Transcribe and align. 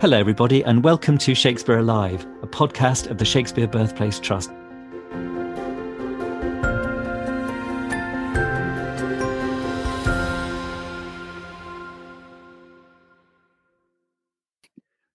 Hello, 0.00 0.16
everybody, 0.16 0.62
and 0.62 0.84
welcome 0.84 1.18
to 1.18 1.34
Shakespeare 1.34 1.78
Alive, 1.78 2.24
a 2.40 2.46
podcast 2.46 3.10
of 3.10 3.18
the 3.18 3.24
Shakespeare 3.24 3.66
Birthplace 3.66 4.20
Trust. 4.20 4.48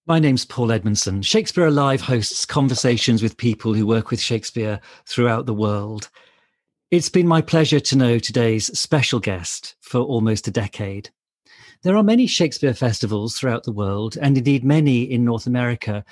My 0.05 0.19
name's 0.19 0.43
Paul 0.43 0.73
Edmondson. 0.73 1.21
Shakespeare 1.21 1.67
Alive 1.67 2.01
hosts 2.01 2.45
conversations 2.45 3.23
with 3.23 3.37
people 3.37 3.73
who 3.73 3.87
work 3.87 4.11
with 4.11 4.19
Shakespeare 4.19 4.81
throughout 5.05 5.45
the 5.45 5.53
world. 5.53 6.09
It's 6.91 7.07
been 7.07 7.25
my 7.25 7.41
pleasure 7.41 7.79
to 7.79 7.95
know 7.95 8.19
today's 8.19 8.77
special 8.77 9.21
guest 9.21 9.77
for 9.79 10.01
almost 10.01 10.49
a 10.49 10.51
decade. 10.51 11.09
There 11.83 11.97
are 11.97 12.03
many 12.03 12.27
Shakespeare 12.27 12.73
festivals 12.73 13.35
throughout 13.35 13.65
the 13.65 13.73
world, 13.73 14.17
and 14.21 14.37
indeed 14.37 14.63
many 14.63 15.03
in 15.03 15.25
North 15.25 15.45
America, 15.45 16.05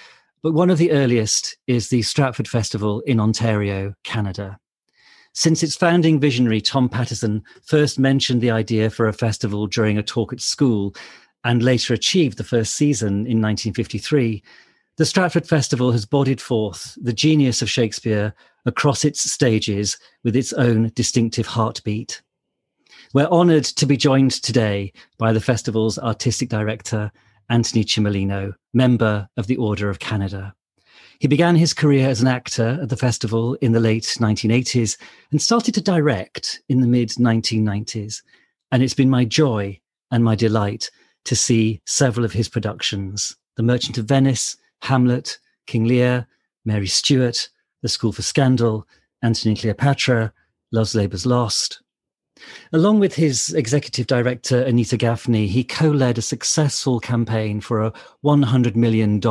but 0.44 0.54
one 0.54 0.70
of 0.70 0.78
the 0.78 0.92
earliest 0.92 1.58
is 1.66 1.88
the 1.88 2.02
Stratford 2.02 2.50
Festival 2.50 3.00
in 3.02 3.22
Ontario, 3.22 3.94
Canada. 4.04 4.60
Since 5.34 5.64
its 5.64 5.78
founding 5.78 6.20
visionary, 6.20 6.60
Tom 6.60 6.90
Patterson, 6.90 7.42
first 7.64 7.98
mentioned 7.98 8.42
the 8.42 8.52
idea 8.52 8.90
for 8.90 9.08
a 9.08 9.14
festival 9.14 9.66
during 9.66 9.98
a 9.98 10.04
talk 10.04 10.34
at 10.34 10.42
school 10.42 10.94
and 11.46 11.64
later 11.64 11.94
achieved 11.94 12.38
the 12.38 12.44
first 12.44 12.74
season 12.74 13.26
in 13.26 13.40
1953, 13.42 14.44
the 14.98 15.06
Stratford 15.06 15.48
Festival 15.48 15.94
has 15.94 16.06
bodied 16.06 16.42
forth 16.42 16.98
the 17.02 17.14
genius 17.14 17.62
of 17.62 17.70
Shakespeare 17.70 18.34
across 18.66 19.06
its 19.06 19.22
stages 19.32 19.98
with 20.26 20.36
its 20.36 20.52
own 20.52 20.92
distinctive 20.96 21.48
heartbeat. 21.48 22.22
We're 23.14 23.26
honoured 23.26 23.66
to 23.66 23.86
be 23.86 23.98
joined 23.98 24.32
today 24.32 24.94
by 25.18 25.34
the 25.34 25.42
festival's 25.42 26.00
artistic 26.00 26.48
director, 26.48 27.12
Antoni 27.52 27.84
Cimolino, 27.84 28.54
member 28.74 29.28
of 29.36 29.48
the 29.48 29.58
Order 29.58 29.90
of 29.90 30.00
Canada. 30.00 30.56
He 31.20 31.28
began 31.28 31.58
his 31.58 31.74
career 31.74 32.08
as 32.08 32.22
an 32.22 32.30
actor 32.30 32.80
at 32.82 32.88
the 32.88 32.96
festival 32.96 33.56
in 33.56 33.74
the 33.74 33.82
late 33.82 34.04
1980s 34.04 34.98
and 35.30 35.42
started 35.42 35.74
to 35.74 35.82
direct 35.82 36.62
in 36.70 36.80
the 36.80 36.88
mid 36.88 37.10
1990s. 37.10 38.22
And 38.72 38.82
it's 38.82 38.94
been 38.94 39.10
my 39.10 39.26
joy 39.26 39.78
and 40.10 40.24
my 40.24 40.36
delight 40.36 40.90
to 41.26 41.36
see 41.36 41.82
several 41.86 42.24
of 42.24 42.32
his 42.32 42.48
productions 42.48 43.36
The 43.58 43.64
Merchant 43.64 43.98
of 43.98 44.06
Venice, 44.06 44.56
Hamlet, 44.84 45.38
King 45.68 45.84
Lear, 45.84 46.28
Mary 46.64 46.88
Stuart, 46.88 47.50
The 47.82 47.90
School 47.90 48.14
for 48.14 48.22
Scandal, 48.22 48.88
Antony 49.22 49.52
and 49.52 49.60
Cleopatra, 49.60 50.32
Love's 50.72 50.96
Labour's 50.96 51.26
Lost, 51.26 51.82
Along 52.74 53.00
with 53.00 53.16
his 53.16 53.54
executive 53.54 54.08
director, 54.08 54.62
Anita 54.62 54.98
Gaffney, 54.98 55.48
he 55.48 55.64
co 55.64 55.90
led 55.90 56.18
a 56.18 56.22
successful 56.22 57.00
campaign 57.00 57.62
for 57.62 57.82
a 57.82 57.94
$100 58.24 58.76
million 58.76 59.22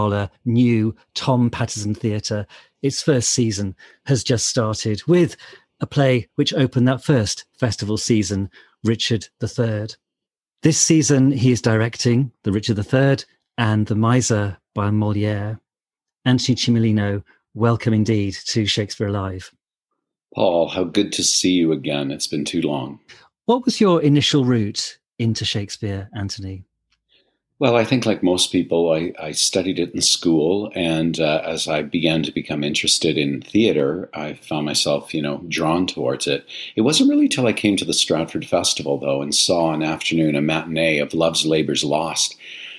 new 0.45 0.95
Tom 1.15 1.51
Patterson 1.51 1.95
Theatre. 1.95 2.47
Its 2.83 3.03
first 3.03 3.31
season 3.31 3.75
has 4.07 4.25
just 4.25 4.47
started 4.47 5.03
with 5.07 5.37
a 5.81 5.87
play 5.87 6.29
which 6.37 6.55
opened 6.55 6.89
that 6.89 7.05
first 7.05 7.45
festival 7.59 7.97
season, 7.97 8.51
Richard 8.85 9.29
III. 9.43 9.89
This 10.63 10.79
season, 10.79 11.33
he 11.33 11.53
is 11.53 11.63
directing 11.63 12.33
The 12.43 12.53
Richard 12.53 12.79
III 12.79 13.25
and 13.57 13.87
The 13.87 13.95
Miser 13.95 14.59
by 14.75 14.91
Moliere. 14.91 15.59
Antoni 16.27 16.55
Cimolino, 16.55 17.23
welcome 17.55 17.95
indeed 17.95 18.37
to 18.47 18.67
Shakespeare 18.67 19.09
Alive. 19.09 19.51
Paul, 20.35 20.69
how 20.69 20.85
good 20.85 21.13
to 21.15 21.25
see 21.25 21.53
you 21.53 21.73
again. 21.73 22.11
It's 22.11 22.27
been 22.27 22.45
too 22.45 22.63
long. 22.63 23.01
What 23.47 23.65
was 23.65 23.81
your 23.81 24.01
initial 24.01 24.45
route 24.45 24.99
into 25.19 25.45
Shakespeare, 25.45 26.09
Antoni? 26.17 26.65
Well, 27.59 27.77
I 27.77 27.85
think, 27.85 28.07
like 28.07 28.23
most 28.23 28.53
people, 28.53 28.91
I, 28.91 29.13
I 29.21 29.33
studied 29.33 29.79
it 29.79 29.95
in 29.95 30.01
school. 30.01 30.73
And 30.75 31.21
uh, 31.21 31.43
as 31.45 31.69
I 31.69 31.83
began 31.83 32.23
to 32.23 32.33
become 32.33 32.65
interested 32.65 33.19
in 33.19 33.43
theater, 33.43 34.09
I 34.15 34.33
found 34.33 34.65
myself, 34.65 35.13
you 35.13 35.21
know, 35.21 35.45
drawn 35.49 35.87
towards 35.87 36.27
it. 36.27 36.47
It 36.75 36.83
wasn't 36.83 37.11
really 37.11 37.29
till 37.29 37.47
I 37.47 37.53
came 37.53 37.77
to 37.77 37.85
the 37.85 37.93
Stratford 37.93 38.47
Festival, 38.47 38.99
though, 38.99 39.21
and 39.21 39.35
saw 39.35 39.75
an 39.75 39.83
afternoon, 39.83 40.37
a 40.37 40.41
matinee 40.41 41.01
of 41.01 41.13
Love's 41.13 41.45
Labour's 41.45 41.85
Lost, 41.85 42.35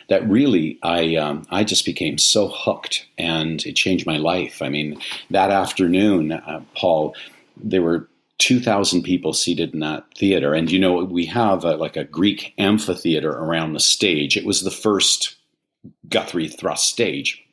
that 0.09 0.27
really 0.27 0.79
I 0.81 1.15
um, 1.15 1.45
I 1.51 1.63
just 1.63 1.85
became 1.85 2.17
so 2.17 2.47
hooked, 2.47 3.05
and 3.19 3.63
it 3.65 3.75
changed 3.75 4.07
my 4.07 4.17
life. 4.17 4.61
I 4.61 4.69
mean, 4.69 4.99
that 5.29 5.51
afternoon, 5.51 6.31
uh, 6.31 6.61
Paul, 6.75 7.15
there 7.63 7.81
were 7.81 8.09
2,000 8.39 9.03
people 9.03 9.33
seated 9.33 9.73
in 9.73 9.81
that 9.81 10.05
theater. 10.17 10.53
And, 10.53 10.71
you 10.71 10.79
know, 10.79 11.03
we 11.03 11.25
have 11.27 11.63
a, 11.63 11.75
like 11.75 11.95
a 11.95 12.03
Greek 12.03 12.53
amphitheater 12.57 13.31
around 13.31 13.73
the 13.73 13.79
stage. 13.79 14.35
It 14.35 14.45
was 14.45 14.61
the 14.61 14.71
first 14.71 15.35
Guthrie 16.09 16.47
thrust 16.47 16.89
stage. 16.89 17.43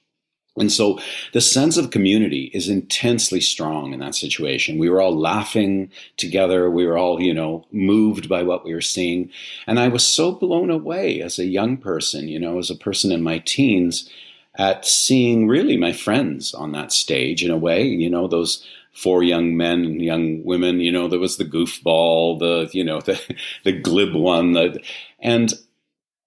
And 0.57 0.73
so 0.73 0.99
the 1.33 1.41
sense 1.41 1.77
of 1.77 1.91
community 1.91 2.51
is 2.55 2.69
intensely 2.69 3.41
strong 3.41 3.93
in 3.93 4.01
that 4.01 4.15
situation. 4.15 4.79
We 4.79 4.91
were 4.91 5.01
all 5.01 5.17
laughing 5.17 5.91
together. 6.17 6.71
We 6.71 6.87
were 6.87 6.99
all, 6.99 7.23
you 7.23 7.35
know, 7.35 7.67
moved 7.71 8.29
by 8.29 8.43
what 8.43 8.65
we 8.65 8.75
were 8.75 8.81
seeing. 8.81 9.31
And 9.67 9.79
I 9.79 9.89
was 9.89 10.05
so 10.07 10.33
blown 10.33 10.71
away 10.71 11.23
as 11.23 11.39
a 11.39 11.47
young 11.47 11.77
person, 11.77 12.29
you 12.29 12.41
know, 12.41 12.59
as 12.59 12.71
a 12.71 12.75
person 12.75 13.13
in 13.13 13.23
my 13.23 13.39
teens 13.39 14.09
at 14.57 14.85
seeing 14.85 15.47
really 15.47 15.77
my 15.77 15.93
friends 15.93 16.53
on 16.53 16.73
that 16.73 16.93
stage 16.93 17.45
in 17.45 17.51
a 17.51 17.57
way, 17.57 17.85
you 17.85 18.11
know, 18.11 18.27
those 18.27 18.67
four 18.99 19.23
young 19.23 19.57
men 19.57 19.85
and 19.85 20.03
young 20.03 20.45
women. 20.45 20.81
You 20.81 20.93
know, 20.93 21.09
there 21.09 21.21
was 21.21 21.37
the 21.37 21.45
goofball, 21.45 22.39
the 22.39 22.69
you 22.73 22.85
know 22.85 23.01
the 23.09 23.21
the 23.65 23.73
glib 23.73 24.15
one, 24.15 24.53
the, 24.53 24.83
and 25.21 25.53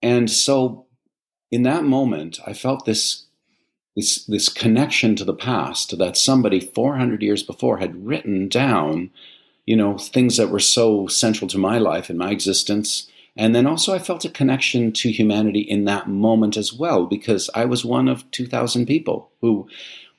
and 0.02 0.30
so 0.30 0.86
in 1.52 1.64
that 1.64 1.84
moment, 1.84 2.40
I 2.48 2.54
felt 2.54 2.86
this 2.86 3.26
this 3.96 4.26
this 4.26 4.50
connection 4.50 5.16
to 5.18 5.26
the 5.26 5.34
past 5.34 5.98
that 5.98 6.18
somebody 6.18 6.60
400 6.60 7.22
years 7.22 7.44
before 7.44 7.78
had 7.78 8.06
written 8.06 8.48
down, 8.48 9.12
you 9.66 9.76
know, 9.76 9.98
things 9.98 10.38
that 10.38 10.50
were 10.50 10.60
so 10.60 11.08
central 11.08 11.50
to 11.50 11.58
my 11.58 11.78
life 11.78 12.10
and 12.10 12.18
my 12.18 12.32
existence. 12.32 13.08
And 13.38 13.56
then 13.56 13.66
also, 13.66 13.94
I 13.94 14.00
felt 14.00 14.26
a 14.26 14.30
connection 14.30 14.92
to 14.92 15.12
humanity 15.12 15.62
in 15.62 15.86
that 15.86 16.10
moment 16.10 16.58
as 16.58 16.74
well, 16.74 17.06
because 17.06 17.50
I 17.56 17.64
was 17.64 17.86
one 17.86 18.10
of 18.10 18.30
2,000 18.32 18.86
people 18.86 19.32
who 19.40 19.70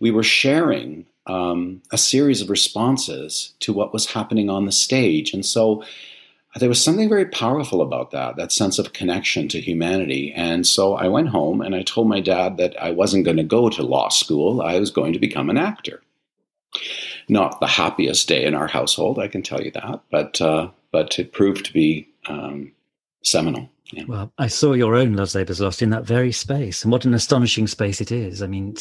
we 0.01 0.11
were 0.11 0.23
sharing 0.23 1.05
um, 1.27 1.83
a 1.91 1.99
series 1.99 2.41
of 2.41 2.51
responses 2.51 3.55
to 3.61 3.73
what 3.73 3.93
was 3.93 4.07
happening 4.07 4.51
on 4.51 4.67
the 4.67 4.73
stage. 4.73 5.33
And 5.33 5.45
so 5.47 5.85
there 6.57 6.69
was 6.69 6.83
something 6.83 7.09
very 7.09 7.27
powerful 7.27 7.81
about 7.81 8.11
that, 8.11 8.37
that 8.37 8.53
sense 8.53 8.79
of 8.79 8.93
connection 8.93 9.49
to 9.49 9.61
humanity. 9.61 10.33
And 10.35 10.67
so 10.67 10.95
I 10.95 11.09
went 11.09 11.29
home 11.29 11.61
and 11.61 11.75
I 11.75 11.83
told 11.83 12.09
my 12.09 12.21
dad 12.21 12.59
that 12.59 12.81
I 12.81 12.91
wasn't 12.91 13.25
going 13.25 13.39
to 13.39 13.45
go 13.45 13.71
to 13.71 13.83
law 13.83 14.09
school, 14.09 14.61
I 14.61 14.79
was 14.79 14.91
going 14.91 15.13
to 15.15 15.19
become 15.19 15.49
an 15.49 15.59
actor. 15.59 16.03
Not 17.29 17.61
the 17.61 17.67
happiest 17.67 18.29
day 18.29 18.45
in 18.45 18.55
our 18.55 18.67
household, 18.67 19.19
I 19.19 19.29
can 19.29 19.43
tell 19.43 19.63
you 19.63 19.71
that, 19.71 20.01
but, 20.11 20.41
uh, 20.41 20.69
but 20.91 21.19
it 21.19 21.33
proved 21.33 21.65
to 21.67 21.73
be 21.73 22.09
um, 22.27 22.73
seminal. 23.23 23.72
Yeah. 23.93 24.05
Well, 24.09 24.33
I 24.39 24.47
saw 24.47 24.73
your 24.73 24.97
own 24.97 25.15
Love's 25.15 25.35
Labour's 25.35 25.61
Lost 25.61 25.83
in 25.83 25.91
that 25.91 26.05
very 26.05 26.33
space, 26.33 26.83
and 26.83 26.91
what 26.91 27.05
an 27.05 27.13
astonishing 27.13 27.67
space 27.67 28.01
it 28.01 28.11
is. 28.11 28.43
I 28.43 28.47
mean, 28.47 28.75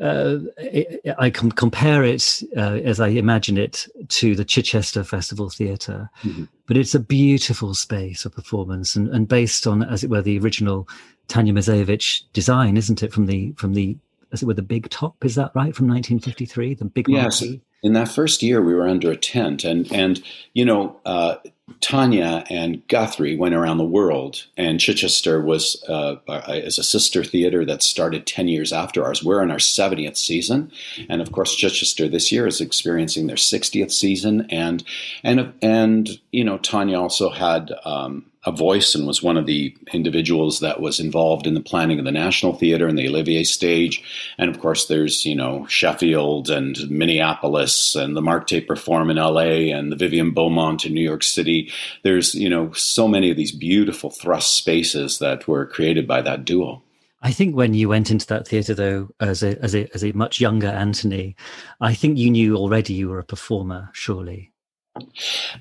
uh, 0.00 0.38
it, 0.58 1.02
I 1.18 1.28
can 1.30 1.50
compare 1.50 2.04
it 2.04 2.40
uh, 2.56 2.78
as 2.84 3.00
I 3.00 3.08
imagine 3.08 3.58
it 3.58 3.86
to 4.10 4.36
the 4.36 4.44
Chichester 4.44 5.02
Festival 5.02 5.50
Theatre, 5.50 6.08
mm-hmm. 6.22 6.44
but 6.66 6.76
it's 6.76 6.94
a 6.94 7.00
beautiful 7.00 7.74
space 7.74 8.24
of 8.24 8.32
performance, 8.32 8.94
and, 8.94 9.08
and 9.08 9.26
based 9.26 9.66
on, 9.66 9.82
as 9.82 10.04
it 10.04 10.10
were, 10.10 10.22
the 10.22 10.38
original 10.38 10.88
Tanya 11.26 11.52
Moiseiwitsch 11.52 12.22
design, 12.32 12.76
isn't 12.76 13.02
it? 13.02 13.12
From 13.12 13.26
the 13.26 13.52
from 13.56 13.74
the 13.74 13.96
as 14.32 14.42
it 14.42 14.46
were, 14.46 14.54
the 14.54 14.62
big 14.62 14.88
top. 14.90 15.24
Is 15.24 15.34
that 15.36 15.52
right? 15.54 15.74
From 15.74 15.88
1953, 15.88 16.74
the 16.74 16.84
big 16.84 17.08
yes. 17.08 17.40
Marquee? 17.40 17.60
In 17.82 17.92
that 17.92 18.08
first 18.08 18.42
year, 18.42 18.62
we 18.62 18.74
were 18.74 18.88
under 18.88 19.10
a 19.10 19.16
tent, 19.16 19.64
and 19.64 19.90
and 19.92 20.22
you 20.52 20.64
know, 20.64 21.00
uh, 21.04 21.36
Tanya 21.80 22.44
and 22.50 22.86
Guthrie 22.88 23.36
went 23.36 23.54
around 23.54 23.78
the 23.78 23.84
world, 23.84 24.44
and 24.56 24.78
Chichester 24.78 25.40
was 25.40 25.82
uh, 25.88 26.16
as 26.28 26.78
a 26.78 26.84
sister 26.84 27.24
theater 27.24 27.64
that 27.64 27.82
started 27.82 28.26
ten 28.26 28.48
years 28.48 28.72
after 28.72 29.02
ours. 29.02 29.24
We're 29.24 29.42
in 29.42 29.50
our 29.50 29.58
seventieth 29.58 30.16
season, 30.16 30.70
and 31.08 31.22
of 31.22 31.32
course, 31.32 31.54
Chichester 31.54 32.06
this 32.06 32.30
year 32.30 32.46
is 32.46 32.60
experiencing 32.60 33.26
their 33.26 33.38
sixtieth 33.38 33.92
season, 33.92 34.46
and 34.50 34.84
and 35.22 35.54
and 35.62 36.20
you 36.32 36.44
know, 36.44 36.58
Tanya 36.58 37.00
also 37.00 37.30
had 37.30 37.72
um, 37.84 38.26
a 38.46 38.52
voice 38.52 38.94
and 38.94 39.06
was 39.06 39.22
one 39.22 39.36
of 39.36 39.46
the 39.46 39.74
individuals 39.92 40.60
that 40.60 40.80
was 40.80 41.00
involved 41.00 41.46
in 41.46 41.54
the 41.54 41.60
planning 41.60 41.98
of 41.98 42.04
the 42.04 42.12
National 42.12 42.52
Theatre 42.52 42.86
and 42.86 42.98
the 42.98 43.08
Olivier 43.08 43.42
stage. 43.44 44.02
And 44.38 44.50
of 44.50 44.60
course, 44.60 44.86
there's, 44.86 45.24
you 45.24 45.34
know, 45.34 45.66
Sheffield 45.66 46.50
and 46.50 46.78
Minneapolis 46.90 47.94
and 47.94 48.16
the 48.16 48.22
Mark 48.22 48.46
Taper 48.46 48.76
Forum 48.76 49.10
in 49.10 49.16
LA 49.16 49.72
and 49.74 49.90
the 49.90 49.96
Vivian 49.96 50.32
Beaumont 50.32 50.84
in 50.84 50.92
New 50.92 51.02
York 51.02 51.22
City. 51.22 51.72
There's, 52.02 52.34
you 52.34 52.50
know, 52.50 52.72
so 52.72 53.08
many 53.08 53.30
of 53.30 53.36
these 53.36 53.52
beautiful 53.52 54.10
thrust 54.10 54.54
spaces 54.54 55.18
that 55.18 55.48
were 55.48 55.66
created 55.66 56.06
by 56.06 56.20
that 56.22 56.44
duo. 56.44 56.82
I 57.22 57.32
think 57.32 57.56
when 57.56 57.72
you 57.72 57.88
went 57.88 58.10
into 58.10 58.26
that 58.26 58.46
theatre, 58.46 58.74
though, 58.74 59.08
as 59.18 59.42
a, 59.42 59.58
as 59.62 59.74
a 59.74 59.88
as 59.94 60.04
a 60.04 60.12
much 60.12 60.42
younger 60.42 60.68
Antoni, 60.68 61.34
I 61.80 61.94
think 61.94 62.18
you 62.18 62.28
knew 62.28 62.54
already 62.54 62.92
you 62.92 63.08
were 63.08 63.18
a 63.18 63.24
performer. 63.24 63.88
Surely. 63.94 64.52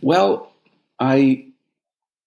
Well, 0.02 0.52
I 1.00 1.53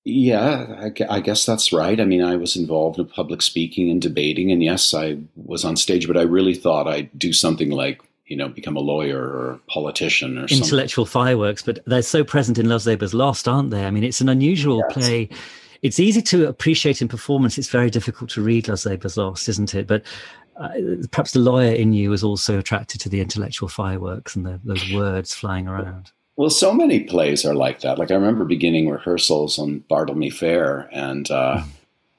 Yeah, 0.09 0.67
I, 0.79 1.17
I, 1.17 1.19
guess 1.19 1.45
that's 1.45 1.73
right. 1.73 2.01
I 2.01 2.05
mean, 2.05 2.23
I 2.23 2.37
was 2.37 2.55
involved 2.55 3.01
in 3.01 3.07
public 3.07 3.43
speaking 3.43 3.91
and 3.91 4.01
debating, 4.01 4.53
and 4.53 4.63
yes, 4.63 4.95
I 4.95 5.19
was 5.35 5.65
on 5.65 5.77
stage, 5.77 6.07
but 6.07 6.17
I 6.17 6.23
really 6.23 6.55
thought 6.55 6.87
I'd 6.87 7.11
do 7.19 7.33
something 7.33 7.71
like, 7.71 8.01
you 8.27 8.37
know, 8.37 8.49
become 8.49 8.77
a 8.77 8.81
lawyer 8.81 9.21
or 9.21 9.51
a 9.51 9.59
politician 9.69 10.39
or 10.39 10.43
Intellectual 10.43 11.07
something. 11.07 11.25
fireworks, 11.25 11.63
but 11.63 11.81
they're 11.87 12.03
so 12.03 12.23
present 12.23 12.57
in 12.57 12.69
Love's 12.69 12.87
Labour's 12.87 13.15
Lost, 13.15 13.49
aren't 13.49 13.71
they? 13.71 13.85
I 13.85 13.91
mean, 13.91 14.05
it's 14.05 14.21
an 14.21 14.29
unusual 14.29 14.81
yes. 14.89 14.93
play. 14.93 15.29
It's 15.83 15.99
easy 15.99 16.23
to 16.23 16.47
appreciate 16.47 17.03
in 17.03 17.09
performance. 17.09 17.59
It's 17.59 17.69
very 17.69 17.91
difficult 17.91 18.31
to 18.31 18.43
read 18.43 18.69
Love's 18.69 18.87
Labour's 18.87 19.17
Lost, 19.17 19.49
isn't 19.49 19.75
it? 19.75 19.89
But 19.89 20.05
uh, 20.55 20.69
perhaps 21.11 21.33
the 21.33 21.41
lawyer 21.41 21.73
in 21.73 21.93
you 21.93 22.11
was 22.11 22.23
also 22.23 22.61
attracted 22.61 23.01
to 23.01 23.09
the 23.09 23.21
intellectual 23.21 23.69
fireworks 23.69 24.37
and 24.37 24.47
the, 24.47 24.61
those 24.63 24.89
words 24.93 25.35
flying 25.35 25.67
around. 25.67 26.13
Well, 26.37 26.51
so 26.51 26.75
many 26.75 27.01
plays 27.01 27.47
are 27.47 27.55
like 27.55 27.81
that. 27.81 27.99
Like 27.99 28.11
I 28.11 28.15
remember 28.15 28.45
beginning 28.45 28.91
rehearsals 28.91 29.59
on 29.59 29.85
Bartlemy 29.91 30.33
Fair, 30.33 30.89
and 30.93 31.31
uh, 31.31 31.63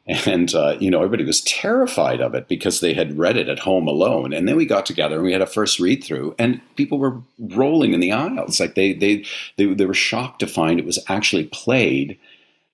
mm. 0.07 0.27
and 0.27 0.55
uh, 0.55 0.75
you 0.79 0.89
know 0.89 0.97
everybody 0.97 1.23
was 1.23 1.41
terrified 1.41 2.19
of 2.19 2.33
it 2.33 2.47
because 2.47 2.79
they 2.79 2.95
had 2.95 3.17
read 3.17 3.37
it 3.37 3.47
at 3.47 3.59
home 3.59 3.87
alone. 3.87 4.33
And 4.33 4.47
then 4.47 4.55
we 4.55 4.65
got 4.65 4.87
together 4.87 5.15
and 5.15 5.23
we 5.23 5.33
had 5.33 5.41
a 5.41 5.45
first 5.45 5.79
read 5.79 6.03
through, 6.03 6.33
and 6.39 6.59
people 6.75 6.97
were 6.97 7.21
rolling 7.39 7.93
in 7.93 7.99
the 7.99 8.11
aisles. 8.11 8.59
Like 8.59 8.73
they 8.73 8.93
they 8.93 9.23
they, 9.57 9.65
they 9.65 9.85
were 9.85 9.93
shocked 9.93 10.39
to 10.39 10.47
find 10.47 10.79
it 10.79 10.85
was 10.85 10.99
actually 11.07 11.45
played 11.45 12.17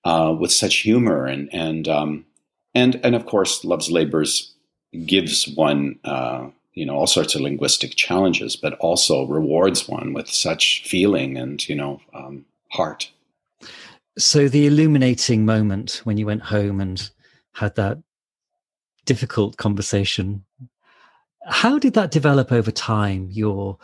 uh, 0.05 0.33
with 0.39 0.51
such 0.51 0.77
humor 0.77 1.25
and 1.25 1.49
and 1.53 1.89
um, 1.89 2.25
and 2.73 2.99
and 3.03 3.15
of 3.15 3.25
course, 3.25 3.65
Love's 3.65 3.91
Labours 3.91 4.53
gives 5.05 5.47
one 5.55 5.99
uh, 6.05 6.47
you 6.73 6.85
know 6.85 6.95
all 6.95 7.07
sorts 7.07 7.35
of 7.35 7.41
linguistic 7.41 7.95
challenges, 7.95 8.55
but 8.55 8.73
also 8.79 9.25
rewards 9.25 9.87
one 9.87 10.13
with 10.13 10.29
such 10.29 10.83
feeling 10.85 11.37
and 11.37 11.67
you 11.67 11.75
know 11.75 12.01
um, 12.13 12.45
heart. 12.69 13.11
So 14.17 14.47
the 14.47 14.67
illuminating 14.67 15.45
moment 15.45 16.01
when 16.03 16.17
you 16.17 16.25
went 16.25 16.43
home 16.43 16.79
and 16.79 17.09
had 17.53 17.75
that 17.75 17.97
difficult 19.05 19.57
conversation, 19.57 20.45
how 21.47 21.79
did 21.79 21.93
that 21.93 22.11
develop 22.11 22.51
over 22.51 22.71
time? 22.71 23.29
Your 23.31 23.77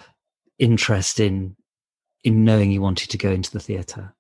interest 0.58 1.20
in 1.20 1.56
in 2.24 2.44
knowing 2.44 2.72
you 2.72 2.82
wanted 2.82 3.10
to 3.10 3.18
go 3.18 3.32
into 3.32 3.52
the 3.52 3.60
theatre. 3.60 4.14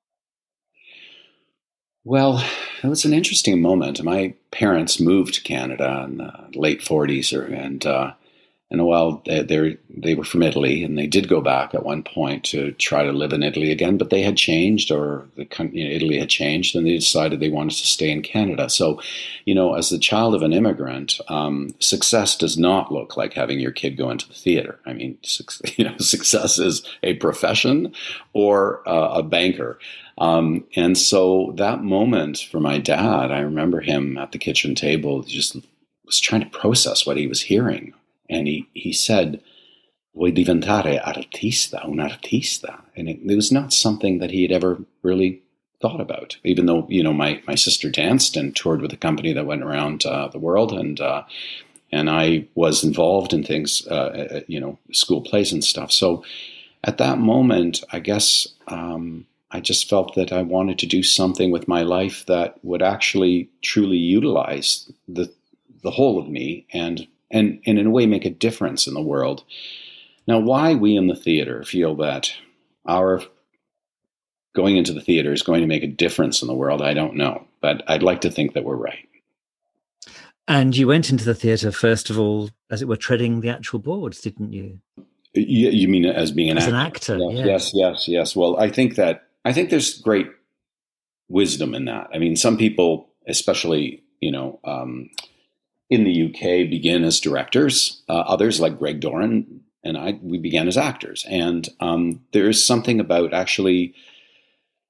Well, 2.05 2.43
it 2.81 2.87
was 2.87 3.03
an 3.03 3.13
interesting 3.13 3.61
moment. 3.61 4.01
My 4.01 4.33
parents 4.51 4.99
moved 4.99 5.33
to 5.35 5.43
Canada 5.43 6.05
in 6.07 6.17
the 6.17 6.31
late 6.55 6.79
40s, 6.79 7.33
and 7.53 7.85
uh, 7.85 8.13
and 8.71 8.85
while 8.85 9.23
they 9.25 9.77
they 9.89 10.13
were 10.13 10.23
from 10.23 10.43
Italy, 10.43 10.83
and 10.83 10.95
they 10.95 11.07
did 11.07 11.27
go 11.27 11.41
back 11.41 11.73
at 11.73 11.83
one 11.83 12.03
point 12.03 12.43
to 12.45 12.71
try 12.73 13.03
to 13.03 13.11
live 13.11 13.33
in 13.33 13.41
Italy 13.41 13.71
again, 13.71 13.97
but 13.97 14.11
they 14.11 14.21
had 14.21 14.37
changed, 14.37 14.91
or 14.91 15.25
the 15.35 15.47
you 15.71 15.83
know, 15.83 15.89
Italy 15.89 16.19
had 16.19 16.29
changed, 16.29 16.75
and 16.75 16.85
they 16.85 16.93
decided 16.95 17.39
they 17.39 17.49
wanted 17.49 17.77
to 17.77 17.87
stay 17.87 18.11
in 18.11 18.21
Canada. 18.21 18.69
So, 18.69 19.01
you 19.45 19.55
know, 19.55 19.73
as 19.73 19.89
the 19.89 19.97
child 19.97 20.35
of 20.35 20.43
an 20.43 20.53
immigrant, 20.53 21.19
um, 21.29 21.73
success 21.79 22.37
does 22.37 22.59
not 22.59 22.91
look 22.91 23.17
like 23.17 23.33
having 23.33 23.59
your 23.59 23.71
kid 23.71 23.97
go 23.97 24.11
into 24.11 24.27
the 24.27 24.35
theater. 24.35 24.77
I 24.85 24.93
mean, 24.93 25.17
you 25.77 25.85
know, 25.85 25.97
success 25.97 26.59
is 26.59 26.83
a 27.01 27.15
profession 27.15 27.93
or 28.33 28.87
uh, 28.87 29.15
a 29.15 29.23
banker. 29.23 29.79
Um, 30.19 30.65
and 30.75 30.95
so 30.95 31.53
that 31.55 31.83
moment 31.83 32.37
for 32.51 32.59
my 32.59 32.77
dad, 32.77 33.31
I 33.31 33.39
remember 33.39 33.81
him 33.81 34.17
at 34.17 34.31
the 34.31 34.37
kitchen 34.37 34.75
table, 34.75 35.23
just 35.23 35.55
was 36.05 36.19
trying 36.19 36.41
to 36.41 36.49
process 36.49 37.05
what 37.05 37.17
he 37.17 37.25
was 37.25 37.41
hearing 37.41 37.93
and 38.29 38.47
he, 38.47 38.67
he 38.73 38.93
said, 38.93 39.41
Vuoi 40.15 40.31
diventare 40.35 41.01
artista, 41.03 41.83
un 41.83 41.97
artista? 41.97 42.81
And 42.95 43.09
it, 43.09 43.19
it, 43.25 43.35
was 43.35 43.51
not 43.51 43.73
something 43.73 44.19
that 44.19 44.31
he 44.31 44.41
had 44.41 44.51
ever 44.51 44.79
really 45.01 45.41
thought 45.81 46.01
about, 46.01 46.37
even 46.43 46.65
though, 46.65 46.85
you 46.89 47.03
know, 47.03 47.13
my, 47.13 47.41
my 47.47 47.55
sister 47.55 47.89
danced 47.89 48.35
and 48.35 48.55
toured 48.55 48.81
with 48.81 48.91
a 48.91 48.97
company 48.97 49.33
that 49.33 49.45
went 49.45 49.63
around 49.63 50.05
uh, 50.05 50.27
the 50.27 50.39
world. 50.39 50.73
And, 50.73 50.99
uh, 50.99 51.23
and 51.91 52.09
I 52.09 52.47
was 52.55 52.83
involved 52.83 53.33
in 53.33 53.43
things, 53.43 53.87
uh, 53.87 53.93
uh 54.31 54.41
you 54.47 54.59
know, 54.59 54.77
school 54.91 55.21
plays 55.21 55.53
and 55.53 55.63
stuff. 55.63 55.91
So 55.91 56.23
at 56.83 56.97
that 56.97 57.19
moment, 57.19 57.83
I 57.91 57.99
guess 57.99 58.47
um, 58.67 59.25
I 59.51 59.59
just 59.59 59.89
felt 59.89 60.15
that 60.15 60.31
I 60.31 60.41
wanted 60.41 60.79
to 60.79 60.85
do 60.85 61.01
something 61.01 61.51
with 61.51 61.67
my 61.67 61.83
life 61.83 62.25
that 62.27 62.63
would 62.63 62.81
actually 62.81 63.49
truly 63.61 63.97
utilize 63.97 64.91
the 65.07 65.33
the 65.81 65.91
whole 65.91 66.19
of 66.19 66.27
me 66.27 66.65
and 66.73 67.07
and, 67.31 67.61
and 67.65 67.79
in 67.79 67.87
a 67.87 67.91
way 67.91 68.05
make 68.05 68.25
a 68.25 68.29
difference 68.29 68.87
in 68.87 68.93
the 68.93 69.01
world. 69.01 69.43
Now, 70.27 70.39
why 70.39 70.75
we 70.75 70.95
in 70.95 71.07
the 71.07 71.15
theater 71.15 71.63
feel 71.63 71.95
that 71.95 72.31
our 72.85 73.21
going 74.55 74.77
into 74.77 74.93
the 74.93 75.01
theater 75.01 75.31
is 75.31 75.41
going 75.41 75.61
to 75.61 75.67
make 75.67 75.83
a 75.83 75.87
difference 75.87 76.41
in 76.41 76.47
the 76.47 76.53
world, 76.53 76.81
I 76.81 76.93
don't 76.93 77.15
know. 77.15 77.47
But 77.61 77.83
I'd 77.87 78.03
like 78.03 78.21
to 78.21 78.31
think 78.31 78.53
that 78.53 78.63
we're 78.63 78.75
right. 78.75 79.07
And 80.47 80.75
you 80.75 80.87
went 80.87 81.11
into 81.11 81.25
the 81.25 81.35
theater, 81.35 81.71
first 81.71 82.09
of 82.09 82.17
all, 82.17 82.49
as 82.71 82.81
it 82.81 82.87
were, 82.87 82.95
treading 82.95 83.41
the 83.41 83.49
actual 83.49 83.79
boards, 83.79 84.19
didn't 84.21 84.51
you? 84.51 84.79
You, 85.33 85.69
you 85.69 85.87
mean 85.87 86.05
as 86.05 86.31
being 86.31 86.49
an 86.49 86.57
as 86.57 86.67
actor? 86.67 87.15
an 87.15 87.21
actor? 87.21 87.35
Yes, 87.35 87.45
yes, 87.45 87.45
yes, 87.45 87.73
yes, 87.73 88.07
yes. 88.07 88.35
Well, 88.35 88.59
I 88.59 88.69
think 88.69 88.95
that 88.95 89.27
I 89.45 89.53
think 89.53 89.69
there's 89.69 89.99
great 90.01 90.27
wisdom 91.27 91.75
in 91.75 91.85
that. 91.85 92.09
I 92.13 92.17
mean, 92.17 92.35
some 92.35 92.57
people, 92.57 93.09
especially 93.27 94.03
you 94.21 94.31
know, 94.31 94.59
um, 94.63 95.09
in 95.89 96.03
the 96.03 96.25
UK 96.25 96.69
begin 96.69 97.03
as 97.03 97.19
directors. 97.19 98.01
Uh, 98.07 98.19
others, 98.19 98.59
like 98.59 98.77
Greg 98.77 98.99
Doran 98.99 99.61
and 99.83 99.97
I, 99.97 100.19
we 100.21 100.37
began 100.37 100.67
as 100.67 100.77
actors. 100.77 101.25
And 101.29 101.67
um, 101.79 102.21
there 102.33 102.49
is 102.49 102.65
something 102.65 102.99
about 102.99 103.33
actually, 103.33 103.93